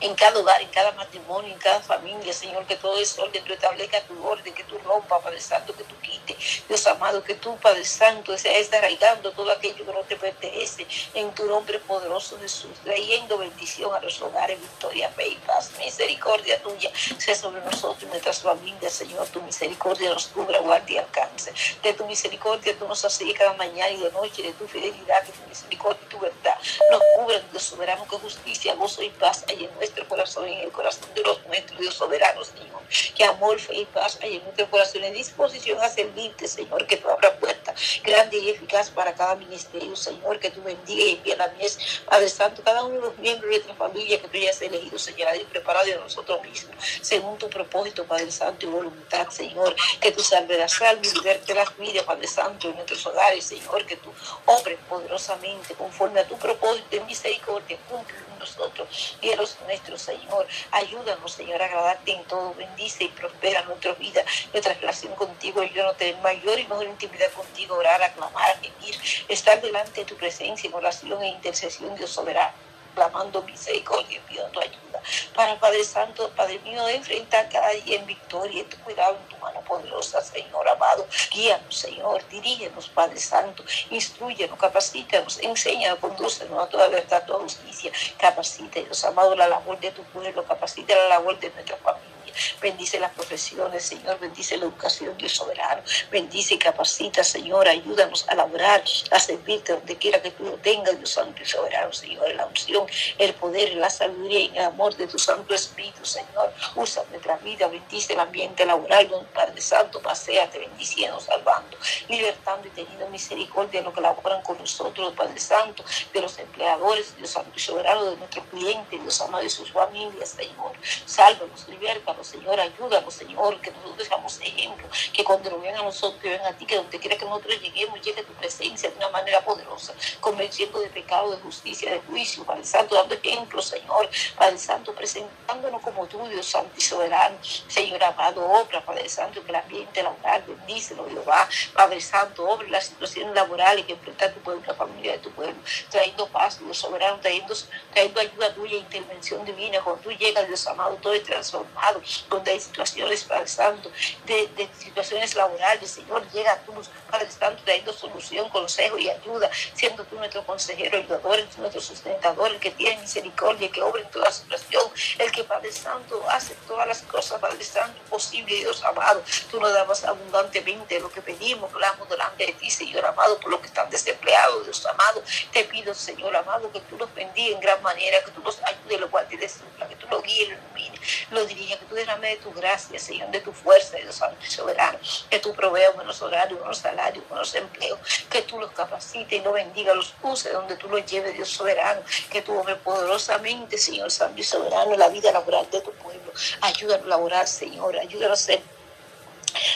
en 0.00 0.14
cada 0.14 0.38
hogar, 0.38 0.60
en 0.60 0.68
cada 0.68 0.92
matrimonio, 0.92 1.52
en 1.52 1.58
cada 1.58 1.80
familia, 1.80 2.32
Señor, 2.32 2.66
que 2.66 2.76
todo 2.76 2.98
es 2.98 3.18
orden, 3.18 3.44
tú 3.44 3.52
establezca 3.52 4.00
tu 4.02 4.26
orden, 4.26 4.54
que 4.54 4.64
tú 4.64 4.78
rompa, 4.78 5.20
Padre 5.20 5.40
Santo, 5.40 5.74
que 5.74 5.84
tú 5.84 5.94
quites, 6.00 6.64
Dios 6.68 6.86
amado, 6.86 7.22
que 7.22 7.34
tú, 7.34 7.56
Padre 7.56 7.84
Santo, 7.84 8.36
seas 8.36 8.72
arraigando 8.72 9.32
todo 9.32 9.50
aquello 9.50 9.84
que 9.84 9.92
no 9.92 10.00
te 10.00 10.16
pertenece, 10.16 10.86
en 11.14 11.34
tu 11.34 11.46
nombre 11.46 11.78
poderoso 11.80 12.38
Jesús, 12.38 12.70
trayendo 12.84 13.38
bendición 13.38 13.94
a 13.94 14.00
los 14.00 14.20
hogares, 14.22 14.60
victoria, 14.60 15.10
fe 15.10 15.28
y 15.28 15.36
paz, 15.36 15.72
misericordia 15.78 16.60
tuya, 16.62 16.90
sea 17.18 17.34
sobre 17.34 17.60
nosotros 17.62 18.02
y 18.02 18.06
nuestras 18.06 18.40
familias, 18.40 18.92
Señor, 18.92 19.26
tu 19.28 19.40
misericordia 19.42 20.10
nos 20.10 20.28
cubra, 20.28 20.58
guardia 20.60 20.96
y 20.96 20.98
alcance, 20.98 21.52
de 21.82 21.92
tu 21.92 22.04
misericordia 22.06 22.76
tú 22.78 22.86
nos 22.86 23.04
haces 23.04 23.28
cada 23.36 23.52
mañana 23.54 23.90
y 23.90 23.98
de 23.98 24.10
noche, 24.12 24.42
de 24.42 24.52
tu 24.52 24.66
fidelidad, 24.66 25.22
de 25.22 25.32
tu 25.32 25.48
misericordia 25.48 26.00
y 26.04 26.08
tu 26.08 26.18
verdad, 26.18 26.56
nos 26.90 27.02
cubren, 27.16 27.42
Dios 27.50 27.62
soberano, 27.62 28.04
con 28.06 28.20
justicia, 28.20 28.74
gozo 28.74 29.02
y 29.02 29.10
paz, 29.10 29.44
nuestro 29.74 30.06
corazón 30.08 30.48
y 30.48 30.54
en 30.54 30.60
el 30.60 30.72
corazón 30.72 31.08
de 31.14 31.22
los 31.22 31.44
nuestros, 31.46 31.78
Dios 31.78 31.94
soberano, 31.94 32.44
Señor. 32.44 32.82
Que 33.14 33.24
amor, 33.24 33.58
fe 33.60 33.76
y 33.76 33.84
paz 33.86 34.18
hay 34.22 34.36
en 34.36 34.42
nuestro 34.44 34.70
corazón, 34.70 35.04
en 35.04 35.14
disposición 35.14 35.80
a 35.80 35.88
servirte, 35.88 36.48
Señor, 36.48 36.86
que 36.86 36.96
tú 36.96 37.08
abras 37.08 37.32
puerta 37.38 37.74
grande 38.02 38.38
y 38.38 38.50
eficaz 38.50 38.90
para 38.90 39.14
cada 39.14 39.34
ministerio, 39.36 39.94
Señor, 39.96 40.38
que 40.38 40.50
tú 40.50 40.62
bendiga 40.62 41.04
y 41.04 41.14
envíe 41.16 41.36
la 41.36 41.48
mies, 41.48 41.78
Padre 42.06 42.28
Santo, 42.28 42.62
cada 42.64 42.84
uno 42.84 42.94
de 42.94 43.00
los 43.00 43.18
miembros 43.18 43.50
de 43.50 43.56
nuestra 43.56 43.74
familia 43.74 44.20
que 44.20 44.28
tú 44.28 44.38
ya 44.38 44.50
has 44.50 44.62
elegido, 44.62 44.98
Señor, 44.98 45.36
y 45.36 45.44
preparado 45.44 45.86
de 45.86 45.96
nosotros 45.96 46.42
mismos, 46.42 46.74
según 47.02 47.38
tu 47.38 47.48
propósito, 47.48 48.04
Padre 48.04 48.30
Santo, 48.30 48.66
y 48.66 48.68
voluntad, 48.68 49.28
Señor, 49.28 49.74
que 50.00 50.12
tú 50.12 50.22
salve 50.22 50.56
la 50.58 50.68
salve 50.68 51.06
y 51.06 51.14
liberte 51.14 51.54
las 51.54 51.76
vidas, 51.76 52.04
Padre 52.04 52.26
Santo, 52.26 52.68
en 52.68 52.74
nuestros 52.74 53.04
hogares, 53.06 53.44
Señor, 53.44 53.84
que 53.86 53.96
tú 53.96 54.12
obres 54.46 54.78
poderosamente 54.88 55.74
conforme 55.74 56.20
a 56.20 56.26
tu 56.26 56.36
propósito 56.38 56.88
de 56.90 57.00
misericordia, 57.00 57.78
cumple 57.88 58.16
nosotros 58.38 59.16
los 59.36 59.56
nuestros, 59.60 60.02
Señor. 60.02 60.46
Ayúdanos, 60.72 61.32
Señor, 61.32 61.62
a 61.62 61.66
agradarte 61.66 62.12
en 62.12 62.24
todo. 62.24 62.54
Bendice 62.54 63.04
y 63.04 63.08
prospera 63.08 63.62
nuestra 63.62 63.92
vida, 63.92 64.22
nuestra 64.52 64.74
relación 64.74 65.14
contigo. 65.14 65.62
Yo 65.62 65.84
no 65.84 65.94
tener 65.94 66.16
mayor 66.22 66.58
y 66.58 66.66
mejor 66.66 66.86
intimidad 66.86 67.30
contigo, 67.32 67.76
orar, 67.76 68.02
aclamar, 68.02 68.58
aclamar, 68.60 68.98
estar 69.28 69.60
delante 69.60 70.00
de 70.00 70.06
tu 70.06 70.16
presencia 70.16 70.68
en 70.68 70.74
oración 70.74 71.22
e 71.22 71.28
intercesión, 71.28 71.94
Dios 71.96 72.10
soberano 72.10 72.67
clamando 72.98 73.42
misericordia, 73.42 74.20
pidiendo 74.26 74.60
ayuda. 74.60 75.00
Para 75.32 75.58
Padre 75.60 75.84
Santo, 75.84 76.30
Padre 76.30 76.58
mío, 76.60 76.88
enfrentar 76.88 77.48
cada 77.48 77.70
día 77.70 77.96
en 77.96 78.06
victoria, 78.06 78.62
en 78.62 78.68
tu 78.68 78.76
cuidado, 78.78 79.16
en 79.16 79.28
tu 79.28 79.36
mano 79.36 79.60
poderosa, 79.60 80.20
Señor 80.20 80.68
amado. 80.68 81.06
Guíanos, 81.30 81.76
Señor, 81.76 82.26
dirígenos, 82.28 82.88
Padre 82.88 83.20
Santo, 83.20 83.62
instruyenos, 83.90 84.58
capacítanos, 84.58 85.38
enséñanos, 85.40 86.00
condúcenos 86.00 86.60
a 86.60 86.68
toda 86.68 86.88
verdad, 86.88 87.22
a 87.22 87.26
toda 87.26 87.38
justicia. 87.40 87.92
Capacítanos, 88.18 89.04
amado, 89.04 89.36
la 89.36 89.46
labor 89.46 89.78
de 89.78 89.92
tu 89.92 90.02
pueblo, 90.04 90.42
capacita 90.44 90.96
la 90.96 91.08
labor 91.08 91.38
de 91.38 91.50
nuestra 91.50 91.76
familia 91.76 92.17
Bendice 92.60 92.98
las 93.00 93.12
profesiones, 93.12 93.84
Señor. 93.84 94.18
Bendice 94.18 94.56
la 94.56 94.64
educación, 94.64 95.16
Dios 95.16 95.32
soberano. 95.32 95.82
Bendice 96.10 96.54
y 96.54 96.58
capacita, 96.58 97.24
Señor. 97.24 97.68
Ayúdanos 97.68 98.28
a 98.28 98.34
laborar, 98.34 98.82
a 99.10 99.18
servirte 99.18 99.72
donde 99.72 99.96
quiera 99.96 100.20
que 100.22 100.30
tú 100.30 100.44
lo 100.44 100.56
tengas, 100.58 100.96
Dios 100.96 101.10
Santo 101.10 101.42
y 101.42 101.46
soberano, 101.46 101.92
Señor. 101.92 102.34
La 102.34 102.46
unción, 102.46 102.86
el 103.18 103.34
poder, 103.34 103.74
la 103.74 103.90
sabiduría 103.90 104.40
y 104.40 104.58
el 104.58 104.64
amor 104.64 104.96
de 104.96 105.06
tu 105.06 105.18
Santo 105.18 105.54
Espíritu, 105.54 106.04
Señor. 106.04 106.52
Usa 106.74 107.04
nuestra 107.10 107.36
vida. 107.38 107.68
Bendice 107.68 108.12
el 108.12 108.20
ambiente 108.20 108.64
laboral 108.64 109.08
donde 109.08 109.28
Padre 109.30 109.60
Santo 109.60 110.00
paseate, 110.00 110.58
bendiciendo, 110.58 111.20
salvando, 111.20 111.76
libertando 112.08 112.68
y 112.68 112.70
teniendo 112.70 113.08
misericordia 113.08 113.80
de 113.80 113.84
los 113.84 113.94
que 113.94 114.00
laboran 114.00 114.42
con 114.42 114.58
nosotros, 114.58 115.14
Padre 115.14 115.38
Santo, 115.38 115.84
de 116.12 116.20
los 116.20 116.38
empleadores, 116.38 117.16
Dios 117.16 117.30
Santo 117.30 117.52
y 117.54 117.60
soberano, 117.60 118.04
de 118.04 118.16
nuestros 118.16 118.44
clientes, 118.46 119.00
Dios 119.00 119.20
amado, 119.20 119.44
de 119.44 119.50
sus 119.50 119.70
familias, 119.70 120.30
Señor. 120.30 120.72
Sálvanos, 121.06 121.68
libértanos, 121.68 122.27
Señor, 122.28 122.60
ayúdanos, 122.60 123.14
Señor, 123.14 123.60
que 123.60 123.70
nosotros 123.70 124.06
seamos 124.06 124.40
ejemplo, 124.40 124.86
que 125.12 125.24
cuando 125.24 125.50
nos 125.50 125.62
vean 125.62 125.76
a 125.76 125.82
nosotros, 125.82 126.20
que 126.20 126.28
vean 126.28 126.44
a 126.44 126.52
ti, 126.52 126.66
que 126.66 126.76
donde 126.76 126.98
quiera 126.98 127.16
que 127.16 127.24
nosotros 127.24 127.60
lleguemos, 127.60 128.00
llegue 128.02 128.22
tu 128.22 128.32
presencia 128.34 128.90
de 128.90 128.96
una 128.96 129.08
manera 129.08 129.40
poderosa, 129.44 129.94
convenciendo 130.20 130.78
de 130.80 130.88
pecado, 130.88 131.30
de 131.30 131.38
justicia, 131.38 131.90
de 131.90 132.00
juicio, 132.00 132.44
Padre 132.44 132.64
Santo, 132.64 132.94
dando 132.94 133.14
ejemplo, 133.14 133.62
Señor, 133.62 134.08
Padre 134.36 134.58
Santo, 134.58 134.94
presentándonos 134.94 135.80
como 135.82 136.06
tú, 136.06 136.26
Dios 136.28 136.46
Santo 136.46 136.72
y 136.76 136.80
soberano, 136.80 137.36
Señor 137.42 138.02
amado, 138.04 138.46
obra, 138.46 138.84
Padre 138.84 139.08
Santo, 139.08 139.42
que 139.42 139.50
el 139.50 139.56
ambiente 139.56 140.02
laboral, 140.02 140.44
bendícelo, 140.46 141.08
Jehová, 141.08 141.48
Padre 141.74 142.00
Santo, 142.00 142.48
obra 142.48 142.68
las 142.68 142.86
situaciones 142.86 143.34
laborales 143.34 143.86
que 143.86 143.92
enfrenta 143.92 144.32
tu 144.32 144.40
pueblo, 144.40 144.62
la 144.66 144.74
familia 144.74 145.12
de 145.12 145.18
tu 145.18 145.30
pueblo, 145.30 145.56
trayendo 145.90 146.26
paz, 146.28 146.58
Dios 146.58 146.76
soberano, 146.76 147.18
trayendo, 147.20 147.54
trayendo 147.92 148.20
ayuda 148.20 148.54
tuya, 148.54 148.76
intervención 148.76 149.44
divina, 149.44 149.80
cuando 149.82 150.02
tú 150.02 150.10
llegas, 150.10 150.46
Dios 150.46 150.66
amado, 150.66 150.96
todo 150.96 151.14
es 151.14 151.22
transformado, 151.22 152.00
donde 152.28 152.52
hay 152.52 152.60
situaciones, 152.60 153.24
Padre 153.24 153.48
Santo, 153.48 153.90
de, 154.26 154.48
de 154.48 154.68
situaciones 154.78 155.34
laborales, 155.34 155.90
Señor, 155.90 156.28
llega 156.32 156.52
a 156.52 156.58
tú, 156.62 156.72
Padre 157.10 157.30
Santo, 157.30 157.62
trayendo 157.64 157.92
solución, 157.92 158.48
consejo 158.50 158.98
y 158.98 159.08
ayuda, 159.08 159.50
siendo 159.74 160.04
tú 160.04 160.16
nuestro 160.16 160.44
consejero, 160.44 160.98
ayudador, 160.98 161.38
nuestro 161.58 161.80
sustentador, 161.80 162.50
el 162.50 162.58
que 162.58 162.70
tiene 162.70 163.00
misericordia, 163.00 163.70
que 163.70 163.82
obra 163.82 164.02
en 164.02 164.10
toda 164.10 164.30
situación, 164.30 164.82
el 165.18 165.30
que, 165.32 165.44
Padre 165.44 165.72
Santo, 165.72 166.22
hace 166.28 166.54
todas 166.66 166.86
las 166.86 167.02
cosas, 167.02 167.40
Padre 167.40 167.64
Santo, 167.64 168.00
posible, 168.08 168.54
Dios 168.54 168.82
amado, 168.84 169.22
tú 169.50 169.60
nos 169.60 169.72
dabas 169.72 170.04
abundantemente 170.04 171.00
lo 171.00 171.10
que 171.10 171.22
pedimos, 171.22 171.72
hablamos 171.72 172.08
delante 172.08 172.46
de 172.46 172.52
ti, 172.52 172.70
Señor 172.70 173.04
amado, 173.06 173.38
por 173.40 173.50
los 173.50 173.60
que 173.60 173.66
están 173.66 173.88
desempleados, 173.90 174.64
Dios 174.64 174.84
amado, 174.86 175.22
te 175.52 175.64
pido, 175.64 175.94
Señor 175.94 176.34
amado, 176.36 176.70
que 176.72 176.80
tú 176.80 176.96
los 176.96 177.12
bendiga 177.14 177.54
en 177.54 177.60
gran 177.60 177.82
manera, 177.82 178.22
que 178.24 178.30
tú 178.30 178.42
los 178.42 178.60
ayudes, 178.62 179.00
los 179.00 179.10
guardes 179.10 179.28
de 179.30 179.86
que 179.88 179.96
tú 179.96 180.06
los 180.10 180.22
guíes, 180.22 180.48
los 180.48 180.58
ilumines, 180.58 181.00
los 181.30 181.48
dirijas, 181.48 181.78
que 181.78 181.86
tú 181.86 181.94
derrames 181.98 182.38
de 182.38 182.44
tu 182.44 182.52
gracia, 182.52 182.98
Señor, 182.98 183.30
de 183.30 183.40
tu 183.40 183.52
fuerza, 183.52 183.96
Dios 183.96 184.14
Santo 184.14 184.36
soberano, 184.48 184.98
que 185.30 185.38
tú 185.38 185.52
proveas 185.54 185.94
buenos 185.94 186.20
horarios, 186.22 186.58
buenos 186.58 186.78
salarios, 186.78 187.24
buenos 187.28 187.54
empleos, 187.54 187.98
que 188.30 188.42
tú 188.42 188.58
los 188.58 188.70
capacites 188.72 189.40
y 189.40 189.42
los 189.42 189.52
bendiga, 189.52 189.94
los 189.94 190.14
use 190.22 190.50
donde 190.50 190.76
tú 190.76 190.88
los 190.88 191.04
lleves, 191.04 191.34
Dios 191.34 191.48
soberano, 191.48 192.00
que 192.30 192.42
tú 192.42 192.58
obres 192.58 192.78
poderosamente, 192.78 193.76
Señor 193.78 194.10
Santo 194.10 194.40
y 194.40 194.44
soberano, 194.44 194.96
la 194.96 195.08
vida 195.08 195.32
laboral 195.32 195.68
de 195.70 195.80
tu 195.80 195.92
pueblo. 195.92 196.32
Ayúdanos 196.60 197.06
a 197.06 197.08
laborar, 197.10 197.46
Señor, 197.46 197.96
ayúdanos 197.98 198.40
a 198.40 198.42
ser 198.42 198.77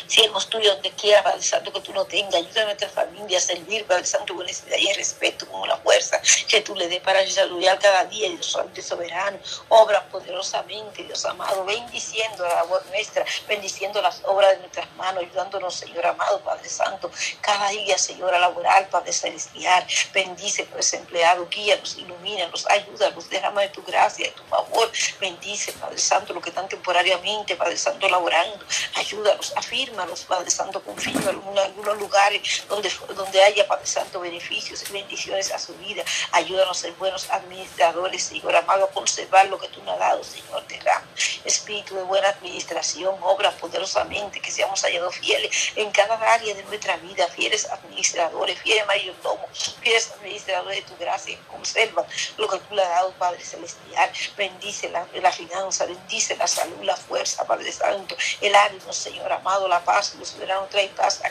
siervos 0.07 0.49
tuyos 0.49 0.75
donde 0.75 0.91
quiera, 0.93 1.23
Padre 1.23 1.43
Santo, 1.43 1.73
que 1.73 1.81
tú 1.81 1.93
no 1.93 2.05
tengas. 2.05 2.35
Ayuda 2.35 2.63
a 2.63 2.65
nuestra 2.67 2.89
familia 2.89 3.39
a 3.39 3.41
servir, 3.41 3.85
Padre 3.87 4.05
Santo, 4.05 4.35
con 4.35 4.47
necesidad 4.47 4.77
y 4.77 4.93
respeto, 4.93 5.47
con 5.49 5.69
la 5.69 5.77
fuerza 5.79 6.21
que 6.49 6.61
tú 6.61 6.75
le 6.75 6.89
des 6.89 7.01
para 7.01 7.27
saludar 7.29 7.79
cada 7.79 8.05
día, 8.05 8.29
Dios 8.29 8.51
Santo 8.51 8.79
y 8.79 8.83
soberano. 8.83 9.39
Obra 9.69 10.07
poderosamente, 10.09 11.05
Dios 11.05 11.25
amado, 11.25 11.65
bendiciendo 11.65 12.45
la 12.45 12.55
labor 12.57 12.85
nuestra, 12.87 13.25
bendiciendo 13.49 14.01
las 14.03 14.23
obras 14.25 14.53
de 14.53 14.59
nuestras 14.59 14.91
manos, 14.97 15.25
ayudándonos, 15.25 15.75
Señor 15.75 16.07
amado, 16.07 16.41
Padre 16.41 16.69
Santo, 16.69 17.11
cada 17.41 17.69
día, 17.71 17.97
Señor, 17.99 18.35
a 18.35 18.39
laborar, 18.39 18.89
Padre 18.89 19.13
Celestial. 19.13 19.87
Bendice 20.13 20.65
por 20.65 20.81
ese 20.81 20.97
empleado, 20.97 21.49
guíanos, 21.49 21.97
ilumínanos, 21.97 22.67
ayúdanos, 22.69 23.29
derrama 23.29 23.63
de 23.63 23.69
tu 23.69 23.83
gracia, 23.83 24.27
de 24.27 24.33
tu 24.33 24.43
favor. 24.45 24.91
Bendice, 25.21 25.73
Padre 25.73 25.99
Santo, 25.99 26.33
lo 26.33 26.41
que 26.41 26.51
están 26.51 26.69
temporariamente, 26.69 27.57
Padre 27.57 27.77
Santo, 27.77 28.09
laborando. 28.09 28.65
Ayúdanos, 28.95 29.53
afírmalos, 29.73 30.25
Padre 30.25 30.51
Santo, 30.51 30.83
confírmalos 30.83 31.43
en 31.47 31.59
algunos 31.59 31.99
lugares 31.99 32.63
donde, 32.69 32.93
donde 33.17 33.43
haya, 33.43 33.67
Padre 33.67 33.87
Santo, 33.87 34.21
beneficios 34.21 34.85
y 34.87 34.93
bendiciones 34.93 35.51
a 35.51 35.59
su 35.59 35.75
vida. 35.77 36.05
Ayúdanos 36.33 36.77
a 36.77 36.81
ser 36.83 36.93
buenos 36.93 37.31
administradores, 37.31 38.23
Señor 38.23 38.55
amado, 38.55 38.85
a 38.85 38.91
conservar 38.91 39.47
lo 39.49 39.59
que 39.59 39.69
tú 39.69 39.83
nos 39.83 39.95
has 39.95 40.01
dado, 40.01 40.25
Señor, 40.25 40.63
te 40.65 40.79
damos. 40.79 41.09
Espíritu 41.47 41.95
de 41.95 42.03
buena 42.03 42.29
administración, 42.29 43.17
obra 43.23 43.51
poderosamente, 43.53 44.41
que 44.41 44.51
seamos 44.51 44.83
hallados 44.83 45.17
fieles 45.17 45.73
en 45.75 45.91
cada 45.91 46.17
área 46.17 46.55
de 46.55 46.63
nuestra 46.65 46.99
vida, 46.99 47.27
fieles 47.29 47.65
administradores, 47.71 48.61
fieles 48.61 48.87
mayordomos, 48.87 49.77
fieles 49.81 50.13
administradores 50.19 50.77
de 50.77 50.83
tu 50.83 50.97
gracia, 50.99 51.35
que 51.35 51.47
conservan 51.47 52.05
lo 52.37 52.47
que 52.47 52.59
tú 52.59 52.75
le 52.75 52.83
has 52.83 52.91
dado, 52.91 53.13
Padre 53.15 53.43
Celestial. 53.43 54.13
Bendice 54.37 54.91
la, 54.91 55.07
la 55.15 55.33
finanza, 55.33 55.87
bendice 55.87 56.37
la 56.37 56.47
salud, 56.47 56.83
la 56.83 56.97
fuerza, 56.97 57.47
Padre 57.47 57.73
Santo, 57.73 58.15
el 58.43 58.55
ánimo, 58.55 58.93
Señor 58.93 59.33
amado, 59.33 59.62
la 59.69 59.85
paz, 59.85 60.15
los 60.15 60.29
soberanos 60.29 60.69
trae 60.71 60.89
paz 60.89 61.21
a, 61.25 61.31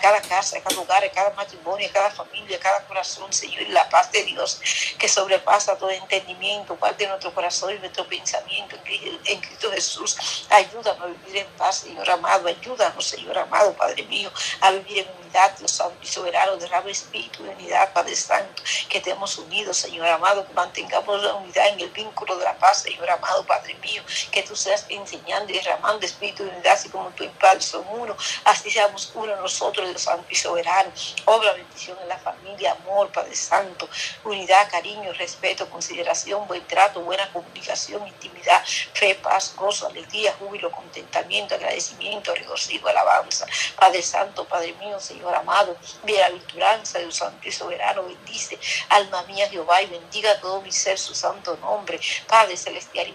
cada 0.00 0.20
casa, 0.22 0.58
a 0.58 0.62
cada 0.62 0.76
lugar, 0.76 1.04
a 1.04 1.10
cada 1.10 1.30
matrimonio, 1.30 1.88
a 1.88 1.92
cada 1.92 2.10
familia, 2.10 2.56
a 2.56 2.60
cada 2.60 2.86
corazón, 2.86 3.32
Señor, 3.32 3.62
y 3.62 3.68
la 3.68 3.88
paz 3.88 4.10
de 4.12 4.22
Dios 4.24 4.60
que 4.98 5.08
sobrepasa 5.08 5.76
todo 5.76 5.90
entendimiento, 5.90 6.78
de 6.96 7.06
nuestro 7.06 7.32
corazón 7.34 7.74
y 7.74 7.78
nuestro 7.78 8.06
pensamiento 8.06 8.76
en 9.24 9.40
Cristo 9.40 9.70
Jesús. 9.70 10.46
Ayúdanos 10.50 11.00
a 11.00 11.06
vivir 11.06 11.38
en 11.38 11.46
paz, 11.56 11.78
Señor 11.78 12.08
amado, 12.10 12.48
ayúdanos, 12.48 13.06
Señor 13.06 13.38
amado, 13.38 13.72
Padre 13.74 14.02
mío, 14.04 14.30
a 14.60 14.70
vivir 14.72 14.98
en 14.98 15.08
unidad, 15.20 15.56
Dios 15.58 15.82
y 16.02 16.06
soberano, 16.06 16.56
derrame 16.56 16.90
espíritu 16.90 17.42
de 17.42 17.50
unidad, 17.50 17.92
Padre 17.92 18.16
Santo, 18.16 18.62
que 18.88 18.98
estemos 18.98 19.38
unidos, 19.38 19.76
Señor 19.76 20.06
amado, 20.08 20.46
que 20.46 20.52
mantengamos 20.52 21.22
la 21.22 21.34
unidad 21.34 21.68
en 21.68 21.80
el 21.80 21.90
vínculo 21.90 22.36
de 22.36 22.44
la 22.44 22.56
paz, 22.58 22.82
Señor 22.82 23.08
amado, 23.10 23.44
Padre 23.46 23.74
mío, 23.74 24.02
que 24.30 24.42
tú 24.42 24.56
seas 24.56 24.86
enseñando 24.88 25.52
y 25.52 25.56
derramando 25.56 26.04
espíritu 26.04 26.44
de 26.44 26.50
unidad, 26.50 26.74
así 26.74 26.88
como 26.88 27.10
tú 27.10 27.19
y 27.24 27.28
Padre 27.28 27.60
son 27.60 27.84
uno, 27.90 28.16
así 28.44 28.70
seamos 28.70 29.10
uno 29.14 29.36
nosotros, 29.36 29.88
Dios 29.88 30.02
Santo 30.02 30.26
y 30.30 30.34
soberano. 30.34 30.90
Obra 31.24 31.52
bendición 31.52 31.98
en 32.02 32.08
la 32.08 32.18
familia, 32.18 32.72
amor, 32.72 33.10
Padre 33.12 33.34
Santo, 33.34 33.88
unidad, 34.24 34.70
cariño, 34.70 35.12
respeto, 35.12 35.68
consideración, 35.68 36.46
buen 36.46 36.66
trato, 36.66 37.00
buena 37.00 37.30
comunicación, 37.32 38.06
intimidad, 38.06 38.62
fe, 38.94 39.14
paz, 39.16 39.54
gozo, 39.56 39.86
alegría, 39.86 40.34
júbilo, 40.38 40.70
contentamiento, 40.70 41.54
agradecimiento, 41.54 42.34
regocijo, 42.34 42.88
alabanza. 42.88 43.46
Padre 43.76 44.02
Santo, 44.02 44.44
Padre 44.44 44.72
mío, 44.74 44.98
Señor 45.00 45.34
amado, 45.34 45.76
bienaventuranza, 46.04 46.98
Dios 46.98 47.16
Santo 47.16 47.48
y 47.48 47.52
soberano, 47.52 48.04
bendice, 48.04 48.58
alma 48.88 49.22
mía, 49.24 49.48
Jehová, 49.48 49.82
y 49.82 49.86
bendiga 49.86 50.40
todo 50.40 50.60
mi 50.62 50.72
ser, 50.72 50.98
su 50.98 51.14
santo 51.14 51.56
nombre. 51.56 52.00
Padre 52.26 52.56
celestial 52.56 53.08
y 53.08 53.12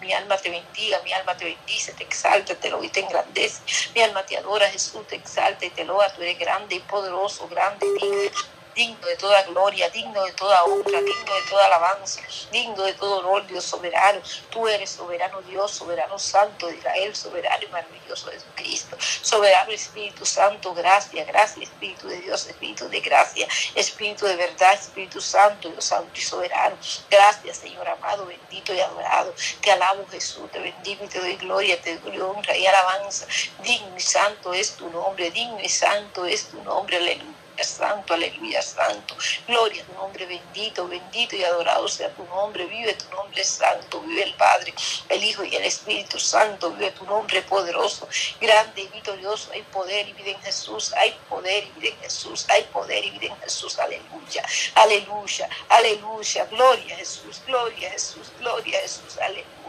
mi 0.00 0.12
alma 0.12 0.36
te 0.36 0.50
bendiga, 0.50 1.00
mi 1.04 1.12
alma 1.12 1.36
te 1.36 1.44
bendice, 1.44 1.92
te 1.92 2.04
exalta, 2.04 2.54
te 2.54 2.70
lo 2.70 2.82
y 2.82 2.88
te 2.88 3.00
engrandece. 3.00 3.62
Mi 3.94 4.02
alma 4.02 4.24
te 4.24 4.36
adora, 4.36 4.68
Jesús, 4.68 5.06
te 5.06 5.16
exalta 5.16 5.66
y 5.66 5.70
te 5.70 5.84
loa, 5.84 6.12
tú 6.14 6.22
eres 6.22 6.38
grande 6.38 6.76
y 6.76 6.80
poderoso, 6.80 7.48
grande, 7.48 7.86
digno 8.00 8.30
digno 8.74 9.06
de 9.06 9.16
toda 9.16 9.42
gloria, 9.42 9.88
digno 9.90 10.24
de 10.24 10.32
toda 10.32 10.64
honra, 10.64 11.00
digno 11.00 11.34
de 11.34 11.42
toda 11.48 11.66
alabanza, 11.66 12.20
digno 12.50 12.82
de 12.84 12.94
todo 12.94 13.18
honor, 13.18 13.46
Dios 13.46 13.64
soberano. 13.64 14.20
Tú 14.50 14.66
eres 14.68 14.90
soberano 14.90 15.42
Dios, 15.42 15.70
soberano 15.72 16.18
santo 16.18 16.66
de 16.68 16.76
Israel, 16.76 17.14
soberano 17.14 17.62
y 17.64 17.68
maravilloso 17.68 18.30
Jesucristo, 18.30 18.96
soberano 19.00 19.72
Espíritu 19.72 20.24
Santo, 20.24 20.74
gracia, 20.74 21.24
gracia, 21.24 21.62
Espíritu 21.62 22.08
de 22.08 22.20
Dios, 22.20 22.46
Espíritu 22.46 22.88
de 22.88 23.00
gracia, 23.00 23.46
Espíritu 23.74 24.26
de 24.26 24.36
verdad, 24.36 24.74
Espíritu 24.74 25.20
Santo, 25.20 25.68
Dios 25.68 25.84
Santo 25.84 26.10
y 26.14 26.22
soberano. 26.22 26.76
Gracias, 27.10 27.58
Señor 27.58 27.88
amado, 27.88 28.26
bendito 28.26 28.72
y 28.74 28.80
adorado. 28.80 29.34
Te 29.60 29.72
alabo, 29.72 30.06
Jesús, 30.10 30.50
te 30.50 30.58
bendigo 30.58 31.04
y 31.04 31.08
te 31.08 31.20
doy 31.20 31.36
gloria, 31.36 31.80
te 31.80 31.98
doy 31.98 32.20
honra 32.20 32.56
y 32.56 32.66
alabanza. 32.66 33.26
Digno 33.62 33.96
y 33.96 34.00
santo 34.00 34.52
es 34.54 34.76
tu 34.76 34.88
nombre, 34.90 35.30
digno 35.30 35.60
y 35.60 35.68
santo 35.68 36.24
es 36.24 36.48
tu 36.48 36.62
nombre, 36.62 36.96
aleluya 36.96 37.41
santo, 37.62 38.14
aleluya, 38.14 38.62
santo. 38.62 39.16
Gloria 39.46 39.82
a 39.82 39.86
tu 39.86 39.92
nombre 39.94 40.26
bendito, 40.26 40.88
bendito 40.88 41.36
y 41.36 41.44
adorado 41.44 41.88
sea 41.88 42.10
tu 42.14 42.24
nombre. 42.26 42.66
Vive 42.66 42.94
tu 42.94 43.08
nombre 43.10 43.44
santo, 43.44 44.00
vive 44.00 44.24
el 44.24 44.34
Padre, 44.34 44.74
el 45.08 45.22
Hijo 45.24 45.44
y 45.44 45.54
el 45.56 45.64
Espíritu 45.64 46.18
Santo. 46.18 46.70
Vive 46.72 46.92
tu 46.92 47.04
nombre 47.04 47.42
poderoso, 47.42 48.08
grande 48.40 48.82
y 48.82 48.88
victorioso. 48.88 49.52
Hay 49.52 49.62
poder 49.62 50.08
y 50.08 50.12
vida 50.14 50.30
en 50.30 50.42
Jesús, 50.42 50.92
hay 50.94 51.12
poder 51.28 51.64
y 51.64 51.70
vida 51.80 51.94
en 51.94 52.00
Jesús, 52.00 52.46
hay 52.48 52.62
poder 52.64 53.04
y 53.04 53.10
vida 53.10 53.26
en 53.28 53.40
Jesús. 53.40 53.78
Aleluya, 53.78 54.44
aleluya, 54.74 55.48
aleluya. 55.68 56.46
Gloria 56.46 56.94
a 56.94 56.98
Jesús, 56.98 57.42
gloria 57.46 57.88
a 57.88 57.92
Jesús, 57.92 58.32
gloria 58.38 58.78
a 58.78 58.82
Jesús, 58.82 59.18
aleluya. 59.18 59.61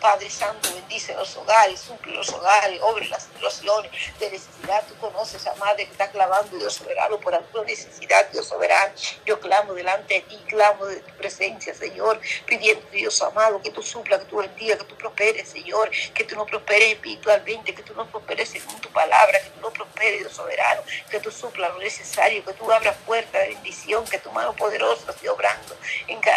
Padre 0.00 0.30
Santo, 0.30 0.72
bendice 0.74 1.14
los 1.14 1.36
hogares, 1.36 1.80
suple 1.80 2.12
los 2.12 2.28
hogares, 2.30 2.80
obre 2.82 3.08
las 3.08 3.24
situaciones 3.24 3.90
de 4.18 4.30
necesidad. 4.30 4.84
Tú 4.86 4.96
conoces 4.96 5.46
a 5.46 5.54
madre 5.56 5.86
que 5.86 5.92
está 5.92 6.10
clamando, 6.10 6.56
Dios 6.56 6.74
soberano, 6.74 7.18
por 7.20 7.34
alguna 7.34 7.64
necesidad, 7.64 8.28
Dios 8.30 8.46
soberano. 8.46 8.94
Yo 9.24 9.40
clamo 9.40 9.74
delante 9.74 10.14
de 10.14 10.20
ti, 10.22 10.40
clamo 10.48 10.86
de 10.86 11.00
tu 11.00 11.14
presencia, 11.16 11.74
Señor, 11.74 12.20
pidiendo, 12.46 12.86
Dios 12.90 13.20
amado, 13.22 13.60
que 13.62 13.70
tú 13.70 13.82
supla, 13.82 14.18
que 14.18 14.26
tú 14.26 14.36
bendiga, 14.38 14.76
que 14.76 14.84
tú 14.84 14.96
prosperes, 14.96 15.48
Señor, 15.48 15.90
que 16.14 16.24
tú 16.24 16.36
no 16.36 16.46
prosperes 16.46 16.94
espiritualmente, 16.94 17.74
que 17.74 17.82
tú 17.82 17.94
no 17.94 18.06
prosperes 18.06 18.50
según 18.50 18.80
tu 18.80 18.90
palabra, 18.90 19.40
que 19.40 19.50
tú 19.50 19.60
no 19.60 19.70
prosperes, 19.70 20.20
Dios 20.20 20.32
soberano, 20.32 20.82
que 21.10 21.20
tú 21.20 21.30
supla 21.30 21.68
lo 21.68 21.78
necesario, 21.78 22.44
que 22.44 22.52
tú 22.54 22.70
abras 22.70 22.96
puertas 23.06 23.42
de 23.42 23.48
bendición, 23.54 24.04
que 24.06 24.18
tu 24.18 24.30
mano 24.32 24.54
poderosa 24.54 25.10
esté 25.10 25.28
obrando 25.28 25.76
en 26.06 26.20
cada 26.20 26.29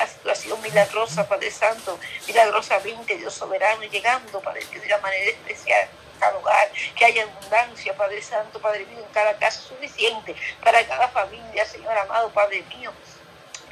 milagrosa, 0.74 1.28
Padre 1.28 1.52
Santo, 1.52 2.00
milagrosamente, 2.26 3.16
Dios 3.16 3.36
soberano, 3.36 3.84
llegando, 3.84 4.42
Padre 4.42 4.66
de 4.66 4.88
una 4.88 4.98
manera 4.98 5.30
especial 5.30 5.88
cada 6.20 6.38
hogar, 6.38 6.72
que 6.96 7.06
haya 7.06 7.24
abundancia, 7.24 7.96
Padre 7.96 8.22
Santo, 8.22 8.60
Padre 8.60 8.86
mío, 8.86 9.00
en 9.00 9.14
cada 9.14 9.38
casa 9.38 9.62
suficiente 9.62 10.36
para 10.64 10.86
cada 10.88 11.10
familia, 11.10 11.66
Señor 11.66 11.96
amado, 11.98 12.30
Padre 12.30 12.64
mío. 12.76 12.92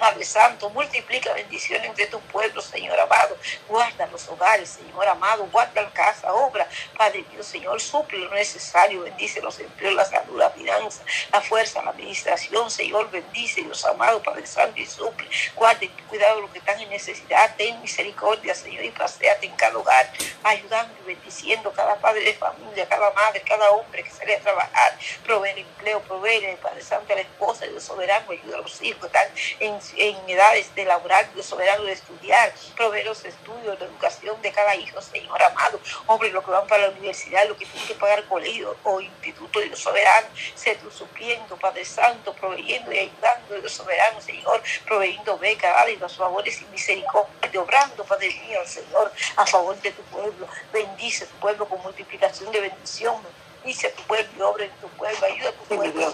Padre 0.01 0.25
Santo, 0.25 0.67
multiplica 0.71 1.31
bendiciones 1.31 1.85
entre 1.85 2.07
tu 2.07 2.19
pueblo, 2.21 2.59
Señor 2.59 2.99
amado. 2.99 3.37
Guarda 3.67 4.07
los 4.07 4.27
hogares, 4.29 4.67
Señor 4.67 5.07
amado. 5.07 5.45
Guarda 5.51 5.83
la 5.83 5.91
casa, 5.91 6.33
obra. 6.33 6.67
Padre 6.97 7.23
Dios, 7.29 7.45
Señor, 7.45 7.79
suple 7.79 8.17
lo 8.17 8.33
necesario. 8.33 9.03
Bendice 9.03 9.39
los 9.41 9.59
empleos, 9.59 9.93
la 9.93 10.03
salud, 10.03 10.39
la 10.39 10.49
finanza, 10.49 11.03
la 11.31 11.39
fuerza, 11.39 11.83
la 11.83 11.91
administración. 11.91 12.71
Señor, 12.71 13.11
bendice, 13.11 13.61
Dios 13.61 13.85
amado, 13.85 14.23
Padre 14.23 14.47
Santo, 14.47 14.81
y 14.81 14.87
suple. 14.87 15.29
Guarda 15.53 15.85
y 15.85 15.89
cuidado 16.09 16.41
los 16.41 16.49
que 16.49 16.57
están 16.57 16.79
en 16.79 16.89
necesidad. 16.89 17.55
Ten 17.55 17.79
misericordia, 17.79 18.55
Señor, 18.55 18.83
y 18.83 18.89
paseate 18.89 19.45
en 19.45 19.55
cada 19.55 19.77
hogar, 19.77 20.11
ayudando 20.41 20.95
y 21.03 21.13
bendiciendo 21.13 21.71
cada 21.73 21.95
padre 21.97 22.21
de 22.21 22.33
familia, 22.33 22.89
cada 22.89 23.11
madre, 23.11 23.43
cada 23.47 23.69
hombre 23.69 24.03
que 24.03 24.09
sale 24.09 24.35
a 24.35 24.39
trabajar. 24.39 24.97
Proveer 25.23 25.59
empleo, 25.59 26.01
proveer, 26.01 26.57
Padre 26.57 26.81
Santo, 26.81 27.13
a 27.13 27.17
la 27.17 27.21
esposa, 27.21 27.67
Dios 27.67 27.83
soberano, 27.83 28.31
ayuda 28.31 28.57
a 28.57 28.61
los 28.61 28.81
hijos 28.81 29.01
que 29.01 29.05
están 29.05 29.27
en 29.59 29.90
en 29.95 30.17
edades 30.29 30.73
de 30.75 30.85
laborar, 30.85 31.31
de 31.33 31.43
soberano, 31.43 31.83
de 31.83 31.93
estudiar, 31.93 32.53
proveer 32.75 33.05
los 33.05 33.23
estudios, 33.25 33.79
la 33.79 33.85
educación 33.85 34.41
de 34.41 34.51
cada 34.51 34.75
hijo, 34.75 35.01
Señor 35.01 35.41
amado. 35.43 35.79
Hombre, 36.07 36.29
lo 36.31 36.43
que 36.43 36.51
van 36.51 36.67
para 36.67 36.87
la 36.87 36.89
universidad, 36.89 37.47
lo 37.47 37.57
que 37.57 37.65
tienen 37.65 37.87
que 37.87 37.95
pagar 37.95 38.23
colegio 38.25 38.75
o 38.83 39.01
instituto 39.01 39.59
de 39.59 39.75
soberano, 39.75 40.27
sé 40.55 40.75
tú 40.75 40.91
supliendo, 40.91 41.57
Padre 41.57 41.85
Santo, 41.85 42.33
proveyendo 42.33 42.91
y 42.91 42.99
ayudando 42.99 43.61
de 43.61 43.69
soberano, 43.69 44.21
Señor, 44.21 44.61
proveyendo 44.85 45.37
beca, 45.37 45.89
y 45.89 45.95
los 45.97 46.15
favores 46.15 46.61
y 46.61 46.65
misericordia, 46.65 47.61
obrando, 47.61 48.03
Padre 48.05 48.29
mío, 48.29 48.59
Señor, 48.65 49.11
a 49.35 49.45
favor 49.45 49.75
de 49.81 49.91
tu 49.91 50.01
pueblo. 50.03 50.47
Bendice 50.71 51.25
tu 51.25 51.35
pueblo 51.37 51.67
con 51.67 51.81
multiplicación 51.81 52.51
de 52.51 52.61
bendición 52.61 53.15
Bendice 53.63 53.87
a 53.87 53.93
tu 53.93 54.01
pueblo 54.03 54.31
y 54.35 54.41
obra 54.41 54.65
en 54.65 54.71
tu 54.71 54.87
pueblo, 54.89 55.23
ayuda 55.23 55.49
a 55.49 55.51
tu 55.51 55.63
pueblo. 55.65 56.11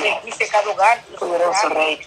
Bendice 0.00 0.48
cada 0.48 0.70
hogar, 0.70 1.04
Dios 1.08 1.18
soberano, 1.18 1.50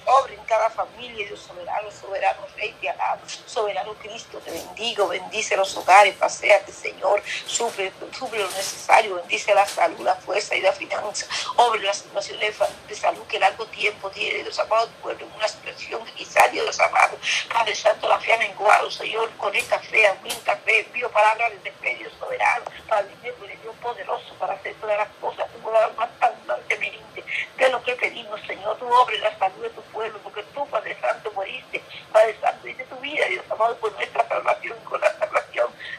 obra 0.06 0.34
en 0.34 0.44
cada 0.46 0.70
familia, 0.70 1.28
Dios 1.28 1.42
soberano, 1.42 1.92
soberano 1.92 2.48
Rey, 2.56 2.74
te 2.80 2.90
alabo, 2.90 3.22
soberano 3.46 3.94
Cristo, 3.96 4.40
te 4.40 4.52
bendigo, 4.52 5.10
bendice 5.10 5.58
los 5.58 5.76
hogares, 5.76 6.16
paséate, 6.16 6.72
Señor, 6.72 7.22
sufre, 7.46 7.92
sufre 8.18 8.40
lo 8.40 8.48
necesario, 8.48 9.16
bendice 9.16 9.54
la 9.54 9.68
salud, 9.68 10.00
la 10.06 10.16
fuerza 10.16 10.56
y 10.56 10.62
la 10.62 10.72
finanza, 10.72 11.26
obra 11.58 11.82
la 11.82 11.94
situación 11.94 12.40
de 12.40 12.96
salud 12.96 13.24
que 13.28 13.40
largo 13.40 13.66
tiempo 13.66 14.10
tiene, 14.10 14.44
Dios 14.44 14.58
amado, 14.58 14.88
tu 14.88 15.02
pueblo, 15.02 15.26
en 15.26 15.34
una 15.34 15.50
situación 15.50 16.06
que 16.06 16.14
quizás, 16.14 16.50
Dios 16.50 16.80
amado, 16.80 17.18
Padre 17.54 17.76
Santo, 17.76 18.08
la 18.08 18.20
fe 18.22 18.34
ha 18.34 18.38
menguado, 18.38 18.90
Señor, 18.90 19.30
con 19.36 19.54
esta 19.54 19.80
fe, 19.80 20.08
aumenta 20.08 20.56
fe, 20.58 20.80
envío 20.80 21.12
palabras 21.12 21.52
de 21.62 21.72
fe, 21.74 21.96
Dios 21.96 22.14
soberano, 22.18 22.66
Padre 22.88 23.12
Dios 23.22 23.36
poderoso 23.82 24.34
para 24.40 24.61
hacer 24.62 24.76
todas 24.76 24.98
las 24.98 25.10
cosas, 25.20 25.48
tú 25.52 25.72
más 25.98 26.10
abundantemente 26.20 27.24
de 27.58 27.70
lo 27.70 27.84
que 27.84 27.96
pedimos, 27.96 28.40
Señor. 28.46 28.78
Tú 28.78 28.88
obres 28.88 29.20
la 29.22 29.38
salud 29.38 29.62
de 29.62 29.70
tu 29.70 29.82
pueblo, 29.84 30.20
porque 30.24 30.44
tú, 30.54 30.66
Padre 30.68 30.98
Santo, 31.02 31.32
moriste. 31.34 31.82
Padre 32.12 32.36
Santo, 32.40 32.68
dice 32.68 32.84
tu 32.86 32.96
vida, 32.98 33.26
Dios 33.26 33.46
amado, 33.50 33.76
por 33.78 33.92
nuestra 33.94 34.28
salvación, 34.28 34.78
con 34.86 35.02
la 35.02 35.12
salvación 35.18 35.42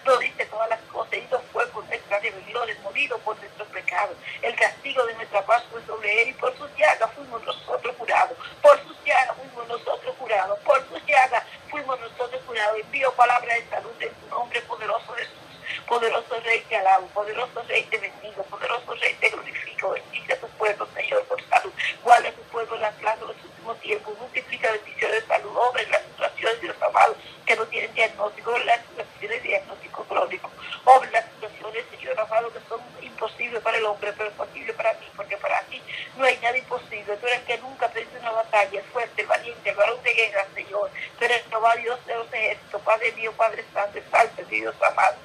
no 0.05 0.17
diste 0.17 0.45
todas 0.47 0.69
las 0.69 0.81
cosas, 0.93 1.15
y 1.15 1.29
fue 1.53 1.67
por 1.69 1.85
nuestras 1.85 2.23
rebeliones, 2.23 2.81
morido 2.81 3.19
por 3.19 3.37
nuestros 3.39 3.69
pecados. 3.69 4.17
El 4.41 4.55
castigo 4.57 5.05
de 5.07 5.15
nuestra 5.15 5.45
paz 5.47 5.63
fue 5.71 5.85
sobre 5.87 6.23
él, 6.23 6.29
y 6.31 6.33
por 6.35 6.57
sus 6.57 6.69
llagas 6.77 7.11
fuimos 7.15 7.43
nosotros 7.45 7.95
curados. 7.97 8.37
Por 8.61 8.83
sus 8.83 8.97
llagas 9.05 9.37
fuimos 9.37 9.69
nosotros 9.69 10.17
curados. 10.17 10.59
Por 10.61 10.89
sus 10.89 11.07
llagas 11.07 11.45
fuimos 11.71 12.01
nosotros 12.01 12.43
curados. 12.47 12.81
Envío 12.81 13.13
palabra 13.13 13.55
de 13.55 13.69
salud 13.69 13.93
en 14.01 14.15
tu 14.15 14.27
nombre 14.29 14.61
poderoso 14.63 15.13
Jesús. 15.15 15.43
Poderoso 15.87 16.41
Rey 16.41 16.61
te 16.69 16.77
alabo, 16.77 17.07
poderoso 17.09 17.63
Rey 17.69 17.83
te 17.85 17.99
bendigo, 17.99 18.43
poderoso 18.45 18.95
Rey 18.95 19.15
te 19.15 19.29
glorifico. 19.31 19.91
Bendice 19.91 20.33
a 20.33 20.41
tu 20.41 20.49
pueblo, 20.51 20.87
Señor, 20.95 21.25
por 21.25 21.43
salud. 21.49 21.73
Guarda 22.03 22.29
a 22.29 22.33
tu 22.33 22.43
pueblo 22.45 22.77
en 22.77 22.83
las 22.83 22.95
plagas 22.95 23.21
de 23.21 23.27
los 23.27 23.37
últimos 23.45 23.81
tiempos. 23.81 24.19
Multiplica 24.19 24.73
bendiciones 24.73 25.23
de 25.23 25.27
salud, 25.27 25.57
obra 25.57 25.83
en 25.83 25.91
las 25.91 26.03
situaciones, 26.03 26.61
Dios 26.61 26.77
amado, 26.83 27.17
que 27.47 27.57
no 27.57 27.67
tienen 27.67 27.95
diagnóstico, 27.95 28.59
las 28.59 28.81
situaciones 28.87 29.43
de 29.43 29.49
diagnóstico 29.49 30.05
crónico. 30.05 30.51
Obra 30.85 31.11
las 31.11 31.25
situaciones, 31.27 31.85
Señor 31.91 32.21
amado, 32.21 32.53
que 32.53 32.61
son 32.69 32.81
imposibles 33.01 33.63
para 33.63 33.79
el 33.79 33.85
hombre, 33.85 34.13
pero 34.17 34.31
posibles 34.33 34.75
para 34.77 34.95
ti, 34.95 35.07
porque 35.17 35.37
para 35.37 35.61
ti 35.63 35.83
no 36.17 36.25
hay 36.25 36.39
nada 36.39 36.57
imposible. 36.57 37.17
Tú 37.17 37.27
eres 37.27 37.41
el 37.41 37.45
que 37.45 37.59
nunca 37.59 37.89
perdido 37.89 38.21
una 38.21 38.33
batalla, 38.33 38.79
el 38.79 38.85
fuerte, 38.87 39.23
el 39.23 39.29
valiente, 39.29 39.71
el 39.71 39.77
varón 39.77 40.03
de 40.03 40.15
guerra, 40.15 40.47
Señor. 40.55 40.91
Tú 41.19 41.25
eres 41.25 41.45
Jehová, 41.49 41.75
Dios 41.77 42.05
de 42.07 42.15
los 42.15 42.33
ejércitos, 42.33 42.83
Padre 42.83 43.13
mío, 43.13 43.33
Padre 43.33 43.65
Santo, 43.73 43.99
exalta, 43.99 44.43
Dios 44.43 44.75
amado. 44.83 45.17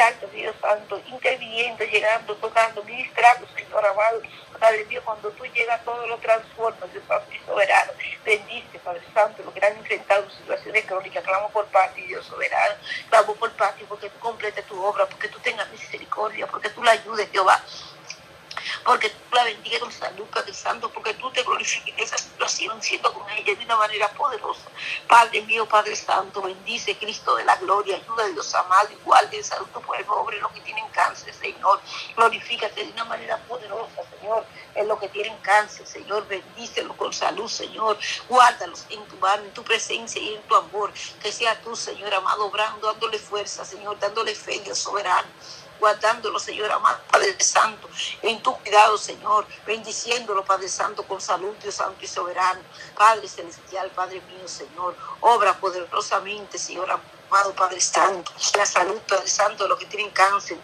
Santo, 0.00 0.26
Dios 0.28 0.54
Santo, 0.62 0.98
interviniendo, 1.08 1.84
llegando, 1.84 2.34
Señor 3.54 3.86
amado. 3.86 4.22
Padre 4.58 4.84
Dios, 4.84 5.02
cuando 5.04 5.30
tú 5.30 5.44
llegas, 5.46 5.82
todo 5.84 6.06
lo 6.06 6.18
transformas, 6.18 6.92
Dios 6.92 7.04
y 7.32 7.46
soberano. 7.46 7.92
Bendice, 8.24 8.78
Padre 8.80 9.02
Santo, 9.14 9.42
lo 9.42 9.54
que 9.54 9.64
han 9.64 9.76
enfrentado 9.76 10.24
en 10.24 10.30
situaciones 10.30 10.84
crónicas. 10.84 11.24
Clamo 11.24 11.50
por 11.50 11.66
paz, 11.66 11.94
Dios 11.94 12.26
soberano. 12.26 12.74
Clamo 13.08 13.34
por 13.36 13.50
paz, 13.52 13.74
porque 13.88 14.10
tú 14.10 14.18
completes 14.18 14.64
tu 14.66 14.82
obra, 14.82 15.06
porque 15.06 15.28
tú 15.28 15.38
tengas 15.38 15.68
misericordia, 15.70 16.46
porque 16.46 16.68
tú 16.70 16.82
la 16.82 16.92
ayudes, 16.92 17.30
Jehová 17.30 17.62
porque 18.84 19.10
tú 19.10 19.34
la 19.34 19.44
bendiga 19.44 19.78
con 19.80 19.92
salud, 19.92 20.24
Padre 20.26 20.54
Santo, 20.54 20.90
porque 20.90 21.14
tú 21.14 21.30
te 21.30 21.42
glorifiques 21.42 21.94
en 21.94 22.04
esa 22.04 22.18
situación, 22.18 22.82
siendo 22.82 23.12
con 23.12 23.28
ella 23.30 23.54
de 23.54 23.64
una 23.64 23.76
manera 23.76 24.08
poderosa. 24.12 24.68
Padre 25.08 25.42
mío, 25.42 25.66
Padre 25.66 25.96
Santo, 25.96 26.42
bendice 26.42 26.96
Cristo 26.96 27.36
de 27.36 27.44
la 27.44 27.56
gloria, 27.56 27.96
ayuda 27.96 28.24
a 28.24 28.28
Dios 28.28 28.54
amado, 28.54 28.90
igual 28.92 29.28
de 29.30 29.42
salud 29.42 29.66
tu 29.72 29.80
pueblo, 29.80 30.20
obre 30.20 30.38
los 30.40 30.52
que 30.52 30.60
tienen 30.60 30.88
cáncer, 30.88 31.34
Señor. 31.34 31.80
Glorifícate 32.16 32.84
de 32.84 32.92
una 32.92 33.04
manera 33.04 33.36
poderosa, 33.48 34.02
Señor, 34.18 34.44
en 34.74 34.88
los 34.88 34.98
que 34.98 35.08
tienen 35.08 35.36
cáncer, 35.38 35.86
Señor. 35.86 36.26
Bendícelos 36.28 36.96
con 36.96 37.12
salud, 37.12 37.48
Señor. 37.48 37.98
Guárdalos 38.28 38.86
en 38.90 39.04
tu 39.06 39.16
mano, 39.16 39.44
en 39.44 39.52
tu 39.52 39.62
presencia 39.62 40.20
y 40.20 40.34
en 40.34 40.42
tu 40.42 40.54
amor. 40.54 40.92
Que 41.22 41.32
sea 41.32 41.60
tú, 41.60 41.74
Señor 41.76 42.12
amado, 42.14 42.46
obrando, 42.46 42.88
dándole 42.88 43.18
fuerza, 43.18 43.64
Señor, 43.64 43.98
dándole 43.98 44.34
fe, 44.34 44.60
Dios 44.60 44.78
soberano 44.78 45.28
guardándolo, 45.80 46.38
Señor 46.38 46.70
amado, 46.70 47.00
Padre 47.10 47.34
Santo, 47.40 47.88
en 48.22 48.40
tu 48.42 48.54
cuidado, 48.58 48.96
Señor, 48.96 49.46
bendiciéndolo, 49.66 50.44
Padre 50.44 50.68
Santo, 50.68 51.02
con 51.02 51.20
salud, 51.20 51.54
Dios 51.62 51.74
Santo 51.74 52.04
y 52.04 52.06
soberano. 52.06 52.60
Padre 52.96 53.26
Celestial, 53.26 53.90
Padre 53.90 54.20
mío, 54.20 54.46
Señor, 54.46 54.94
obra 55.20 55.58
poderosamente, 55.58 56.58
Señor 56.58 56.90
amado, 56.90 57.54
Padre 57.54 57.80
Santo, 57.80 58.30
la 58.56 58.66
salud, 58.66 59.00
Padre 59.08 59.28
Santo, 59.28 59.66
los 59.66 59.78
que 59.78 59.86
tienen 59.86 60.10
cáncer, 60.10 60.58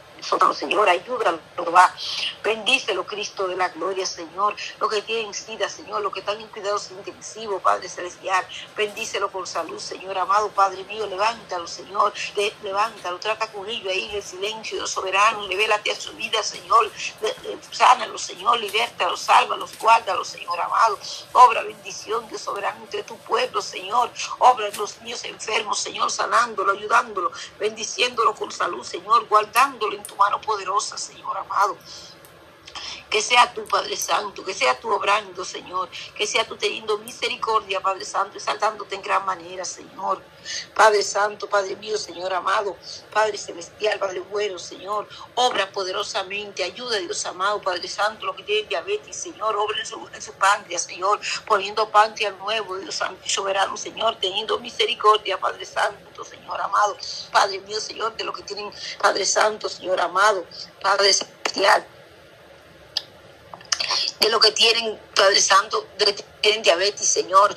Señor, 0.54 0.88
ayúdalo, 0.88 1.38
va. 1.72 1.94
Bendícelo, 2.42 3.06
Cristo 3.06 3.46
de 3.46 3.54
la 3.54 3.68
gloria, 3.68 4.04
Señor. 4.04 4.56
Lo 4.80 4.88
que 4.88 5.00
tienen 5.02 5.32
sida, 5.32 5.68
Señor, 5.68 6.02
lo 6.02 6.10
que 6.10 6.18
están 6.18 6.40
en 6.40 6.48
cuidados 6.48 6.90
intensivos, 6.90 7.62
Padre 7.62 7.88
Celestial. 7.88 8.44
Bendícelo 8.76 9.30
con 9.30 9.46
salud, 9.46 9.78
Señor, 9.78 10.18
amado 10.18 10.48
Padre 10.48 10.82
mío. 10.84 11.06
Levántalo, 11.06 11.68
Señor. 11.68 12.12
levántalo, 12.62 13.20
trata 13.20 13.46
con 13.52 13.68
ellos 13.68 13.92
ahí 13.92 14.06
en 14.06 14.16
el 14.16 14.22
silencio, 14.22 14.84
soberano. 14.88 15.46
Levélate 15.46 15.92
a 15.92 15.96
su 15.96 16.12
vida, 16.14 16.42
Señor. 16.42 16.90
sánalo, 17.70 18.18
Señor. 18.18 18.58
Libértalo, 18.58 19.16
sálvalo, 19.16 19.68
guárdalo, 19.78 20.24
Señor, 20.24 20.60
amado. 20.60 20.98
Obra 21.34 21.62
bendición, 21.62 22.28
de 22.28 22.38
soberano 22.38 22.80
entre 22.82 23.04
tu 23.04 23.16
pueblo, 23.18 23.62
Señor. 23.62 24.10
Obra 24.40 24.66
en 24.66 24.76
los 24.76 25.00
niños 25.02 25.22
enfermos, 25.24 25.78
Señor, 25.78 26.10
sanándolo, 26.10 26.72
ayudándolo, 26.72 27.30
bendiciéndolo 27.60 28.34
con 28.34 28.50
salud, 28.50 28.84
Señor, 28.84 29.28
guardándolo 29.28 29.94
en 29.94 30.02
tu 30.02 30.15
mano 30.16 30.40
poderosa, 30.40 30.96
Señor 30.98 31.36
amado. 31.36 31.76
Que 33.10 33.22
sea 33.22 33.52
tu 33.52 33.64
Padre 33.66 33.96
Santo, 33.96 34.44
que 34.44 34.54
sea 34.54 34.78
tu 34.78 34.90
obrando, 34.90 35.44
Señor. 35.44 35.88
Que 36.16 36.26
sea 36.26 36.46
tu 36.46 36.56
teniendo 36.56 36.98
misericordia, 36.98 37.80
Padre 37.80 38.04
Santo, 38.04 38.36
y 38.36 38.40
saltándote 38.40 38.94
en 38.94 39.02
gran 39.02 39.24
manera, 39.24 39.64
Señor. 39.64 40.22
Padre 40.74 41.02
Santo, 41.02 41.48
Padre 41.48 41.76
mío, 41.76 41.98
Señor 41.98 42.32
amado, 42.32 42.76
Padre 43.12 43.38
Celestial, 43.38 43.98
Padre 43.98 44.20
bueno, 44.20 44.58
Señor, 44.58 45.08
obra 45.34 45.70
poderosamente, 45.72 46.62
ayuda 46.62 46.98
Dios 46.98 47.24
amado, 47.26 47.60
Padre 47.60 47.88
Santo, 47.88 48.26
lo 48.26 48.36
que 48.36 48.42
tiene 48.42 48.68
diabetes, 48.68 49.16
Señor, 49.16 49.56
obra 49.56 49.78
en 49.80 49.86
su, 49.86 50.08
en 50.12 50.22
su 50.22 50.32
páncreas, 50.34 50.82
Señor, 50.82 51.20
poniendo 51.46 51.88
páncreas 51.90 52.36
nuevo, 52.38 52.76
Dios 52.76 52.94
Santo 52.94 53.28
soberano, 53.28 53.76
Señor, 53.76 54.16
teniendo 54.20 54.58
misericordia, 54.58 55.38
Padre 55.38 55.64
Santo, 55.64 56.24
Señor 56.24 56.60
amado, 56.60 56.96
Padre 57.32 57.60
mío, 57.60 57.80
Señor, 57.80 58.16
de 58.16 58.24
lo 58.24 58.32
que 58.32 58.42
tienen, 58.42 58.70
Padre 59.00 59.24
Santo, 59.24 59.68
Señor 59.68 60.00
amado, 60.00 60.44
Padre 60.80 61.12
Celestial 61.12 61.86
de 64.20 64.28
lo 64.28 64.40
que 64.40 64.52
tienen, 64.52 64.98
Padre 65.14 65.40
Santo, 65.40 65.86
de 65.98 66.06
que 66.06 66.24
tienen 66.40 66.62
diabetes, 66.62 67.06
Señor. 67.06 67.54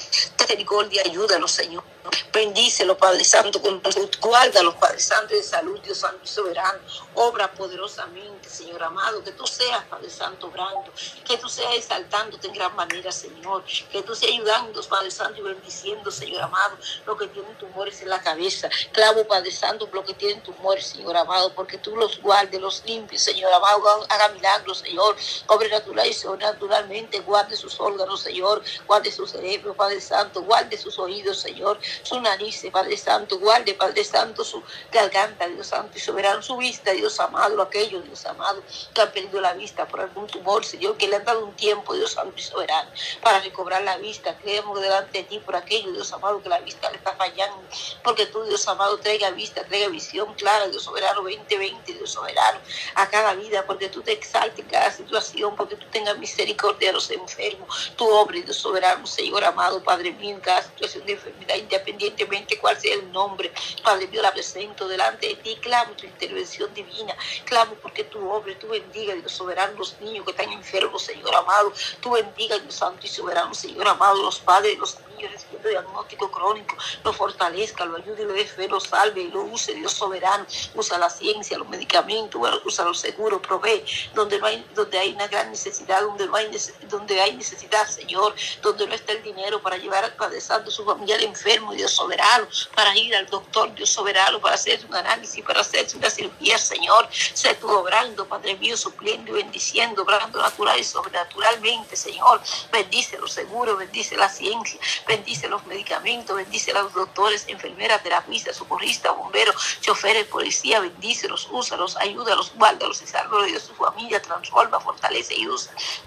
Misericordia, 0.49 1.03
ayúdanos, 1.05 1.51
Señor. 1.51 1.84
Bendícelo, 2.31 2.97
Padre 2.97 3.23
Santo, 3.23 3.61
con 3.61 3.81
salud. 3.91 4.09
Guárdalos, 4.19 4.75
Padre 4.75 4.99
Santo, 4.99 5.33
de 5.33 5.43
salud, 5.43 5.79
Dios 5.81 5.97
Santo 5.97 6.19
y 6.23 6.27
soberano. 6.27 6.79
Obra 7.15 7.51
poderosamente, 7.51 8.49
Señor 8.49 8.83
amado. 8.83 9.23
Que 9.23 9.31
tú 9.31 9.45
seas, 9.47 9.83
Padre 9.85 10.09
Santo, 10.09 10.47
obrando. 10.47 10.91
Que 11.25 11.37
tú 11.37 11.49
seas 11.49 11.75
exaltándote 11.75 12.47
en 12.47 12.53
gran 12.53 12.75
manera, 12.75 13.11
Señor. 13.11 13.63
Que 13.91 14.03
tú 14.03 14.13
seas 14.15 14.33
ayudando, 14.33 14.81
Padre 14.83 15.11
Santo, 15.11 15.39
y 15.39 15.43
bendiciendo, 15.43 16.11
Señor 16.11 16.43
amado, 16.43 16.77
lo 17.05 17.17
que 17.17 17.27
tienen 17.27 17.57
tumores 17.57 18.01
en 18.01 18.09
la 18.09 18.21
cabeza. 18.21 18.69
Clavo, 18.91 19.25
Padre 19.27 19.51
Santo, 19.51 19.89
lo 19.91 20.03
que 20.03 20.13
tienen 20.13 20.43
tumores, 20.43 20.85
Señor 20.87 21.17
amado, 21.17 21.53
porque 21.55 21.77
tú 21.77 21.95
los 21.95 22.21
guardes, 22.21 22.61
los 22.61 22.83
limpies, 22.85 23.23
Señor 23.23 23.51
amado. 23.53 24.05
Haga 24.09 24.29
milagros, 24.29 24.79
Señor. 24.79 25.15
Obre 25.47 25.69
natural 25.69 26.07
y 26.07 26.13
sobrenaturalmente. 26.13 27.19
Guarde 27.21 27.55
sus 27.55 27.79
órganos, 27.79 28.21
Señor. 28.21 28.61
Guarde 28.85 29.11
su 29.11 29.25
cerebro, 29.25 29.73
Padre 29.73 29.99
Santo. 29.99 30.41
Guarde 30.41 30.77
sus 30.77 30.97
oídos, 30.99 31.39
Señor 31.39 31.79
su 32.03 32.18
nariz, 32.21 32.65
Padre 32.71 32.97
Santo, 32.97 33.39
guarde, 33.39 33.73
Padre 33.73 34.03
Santo, 34.03 34.43
su 34.43 34.62
garganta, 34.91 35.47
Dios 35.47 35.67
Santo, 35.67 35.97
y 35.97 35.99
soberano, 35.99 36.41
su 36.41 36.58
vista, 36.58 36.91
Dios 36.91 37.19
amado, 37.19 37.62
aquellos, 37.62 38.03
Dios 38.05 38.25
amado, 38.25 38.63
que 38.93 39.01
han 39.01 39.12
perdido 39.12 39.41
la 39.41 39.53
vista 39.53 39.88
por 39.88 40.01
algún 40.01 40.27
tumor, 40.27 40.65
Señor, 40.65 40.97
que 40.97 41.08
le 41.08 41.17
han 41.17 41.25
dado 41.25 41.45
un 41.45 41.53
tiempo, 41.55 41.93
Dios 41.93 42.13
Santo 42.13 42.34
y 42.38 42.41
soberano, 42.41 42.89
para 43.21 43.39
recobrar 43.39 43.82
la 43.84 43.97
vista. 43.97 44.38
Creemos 44.38 44.79
delante 44.82 45.19
de 45.19 45.23
ti 45.25 45.39
por 45.39 45.55
aquello, 45.55 45.91
Dios 45.91 46.12
amado, 46.13 46.41
que 46.41 46.49
la 46.49 46.60
vista 46.60 46.89
le 46.89 46.97
está 46.97 47.13
fallando, 47.15 47.62
porque 48.03 48.25
tú, 48.25 48.43
Dios 48.43 48.67
amado, 48.67 48.97
traiga 48.99 49.29
vista, 49.32 49.63
traiga 49.63 49.88
visión 49.88 50.34
clara, 50.36 50.67
Dios 50.67 50.84
soberano, 50.84 51.21
2020, 51.21 51.93
Dios 51.93 52.12
soberano, 52.12 52.60
a 52.95 53.10
cada 53.10 53.34
vida, 53.34 53.65
porque 53.65 53.89
tú 53.89 54.01
te 54.01 54.12
exaltes 54.12 54.60
en 54.60 54.65
cada 54.65 54.91
situación, 54.91 55.55
porque 55.55 55.75
tú 55.75 55.86
tengas 55.91 56.17
misericordia 56.17 56.89
de 56.89 56.93
los 56.93 57.10
enfermos, 57.12 57.93
tu 57.95 58.10
obra, 58.10 58.39
Dios 58.39 58.58
soberano, 58.58 59.05
Señor 59.05 59.43
amado, 59.43 59.84
Padre 59.84 60.12
mío, 60.12 60.36
en 60.36 60.41
cada 60.41 60.63
situación 60.63 61.05
de 61.05 61.13
enfermedad 61.13 61.55
independiente 61.55 62.09
independientemente 62.10 62.60
cuál 62.60 62.80
sea 62.80 62.93
el 62.95 63.12
nombre. 63.12 63.52
Padre 63.84 64.08
Dios, 64.08 64.24
la 64.24 64.32
presento 64.32 64.88
delante 64.88 65.28
de 65.28 65.36
ti. 65.36 65.58
Clamo 65.62 65.93
tu 65.93 66.06
intervención 66.06 66.74
divina. 66.74 67.15
Clamo 67.45 67.74
porque 67.82 68.04
tu 68.04 68.30
obra, 68.30 68.58
tú 68.60 68.67
bendiga, 68.67 69.13
Dios 69.15 69.32
soberano, 69.32 69.78
los 69.78 70.00
niños 70.02 70.26
que 70.26 70.32
están 70.32 70.52
enfermos, 70.52 71.04
Señor 71.04 71.34
amado. 71.36 71.72
Tú 72.02 72.12
bendiga, 72.12 72.58
Dios 72.60 72.76
santo 72.76 73.06
y 73.06 73.10
soberano, 73.10 73.54
Señor 73.54 73.88
amado, 73.88 74.22
los 74.22 74.39
padres, 74.39 74.78
los 74.78 74.98
niños 75.12 75.32
recibiendo 75.32 75.69
diagnóstico 75.69 76.32
crónico. 76.32 76.76
Lo 77.04 77.13
fortalezca, 77.13 77.86
lo 77.86 77.98
ayude, 77.98 78.24
lo 78.26 78.34
dé 78.34 78.45
fe, 78.45 78.67
lo 78.67 78.80
salve 78.80 79.30
lo 79.30 79.41
use, 79.43 79.74
Dios 79.74 79.93
soberano. 79.93 80.45
Usa 80.76 80.98
la 80.98 81.10
ciencia, 81.10 81.58
los 81.58 81.67
medicamentos, 81.67 82.41
usa 82.65 82.86
los 82.86 83.00
seguros, 83.00 83.41
provee 83.41 83.84
donde 84.13 84.39
no 84.39 84.45
hay, 84.45 84.65
donde 84.74 84.98
hay 84.98 85.13
una 85.13 85.28
gran 85.28 85.50
necesidad, 85.50 86.02
donde 86.02 86.28
no 86.28 86.36
hay, 86.36 86.50
donde 86.89 87.22
hay 87.22 87.36
necesidad, 87.36 87.88
Señor, 87.88 88.34
donde 88.62 88.88
no 88.88 88.93
está 88.93 89.13
el 89.13 89.24
dinero 89.24 89.62
para 89.62 89.78
llevar 89.78 90.04
al 90.04 90.15
Padre 90.15 90.41
Santo, 90.41 90.72
su 90.72 90.84
familiar 90.86 91.22
enfermo, 91.22 91.74
Dios 91.74 91.93
soberano, 91.99 92.47
para 92.75 92.95
ir 92.97 93.15
al 93.15 93.27
doctor, 93.27 93.73
Dios 93.75 93.89
soberano, 93.89 94.39
para 94.39 94.55
hacer 94.55 94.79
un 94.88 94.95
análisis, 94.95 95.43
para 95.43 95.62
hacer 95.62 95.85
una 95.95 96.09
cirugía, 96.09 96.57
Señor. 96.57 97.09
Sé 97.12 97.55
tú 97.55 97.69
obrando, 97.69 98.25
Padre 98.25 98.55
mío, 98.55 98.77
supliendo 98.77 99.31
y 99.31 99.43
bendiciendo, 99.43 100.03
obrando 100.03 100.41
natural 100.41 100.79
y 100.79 100.83
sobrenaturalmente, 100.83 101.95
Señor. 101.95 102.41
Bendice 102.71 103.17
los 103.17 103.31
seguros, 103.31 103.77
bendice 103.77 104.15
la 104.15 104.29
ciencia, 104.29 104.79
bendice 105.07 105.47
los 105.47 105.65
medicamentos, 105.65 106.35
bendice 106.35 106.71
a 106.71 106.81
los 106.83 106.93
doctores, 106.93 107.45
enfermeras, 107.47 108.01
terapistas, 108.03 108.55
socorristas, 108.55 109.15
bomberos, 109.15 109.55
choferes, 109.81 110.25
policía, 110.27 110.79
bendícelos, 110.79 111.47
úsalos, 111.51 111.97
ayúdalos, 111.97 112.53
guárdalos 112.55 113.01
y 113.01 113.07
sálvalos 113.07 113.51
de 113.51 113.59
su 113.59 113.73
familia, 113.73 114.21
transforma, 114.21 114.79
fortalece 114.79 115.35
y 115.35 115.47
usa. 115.47 115.73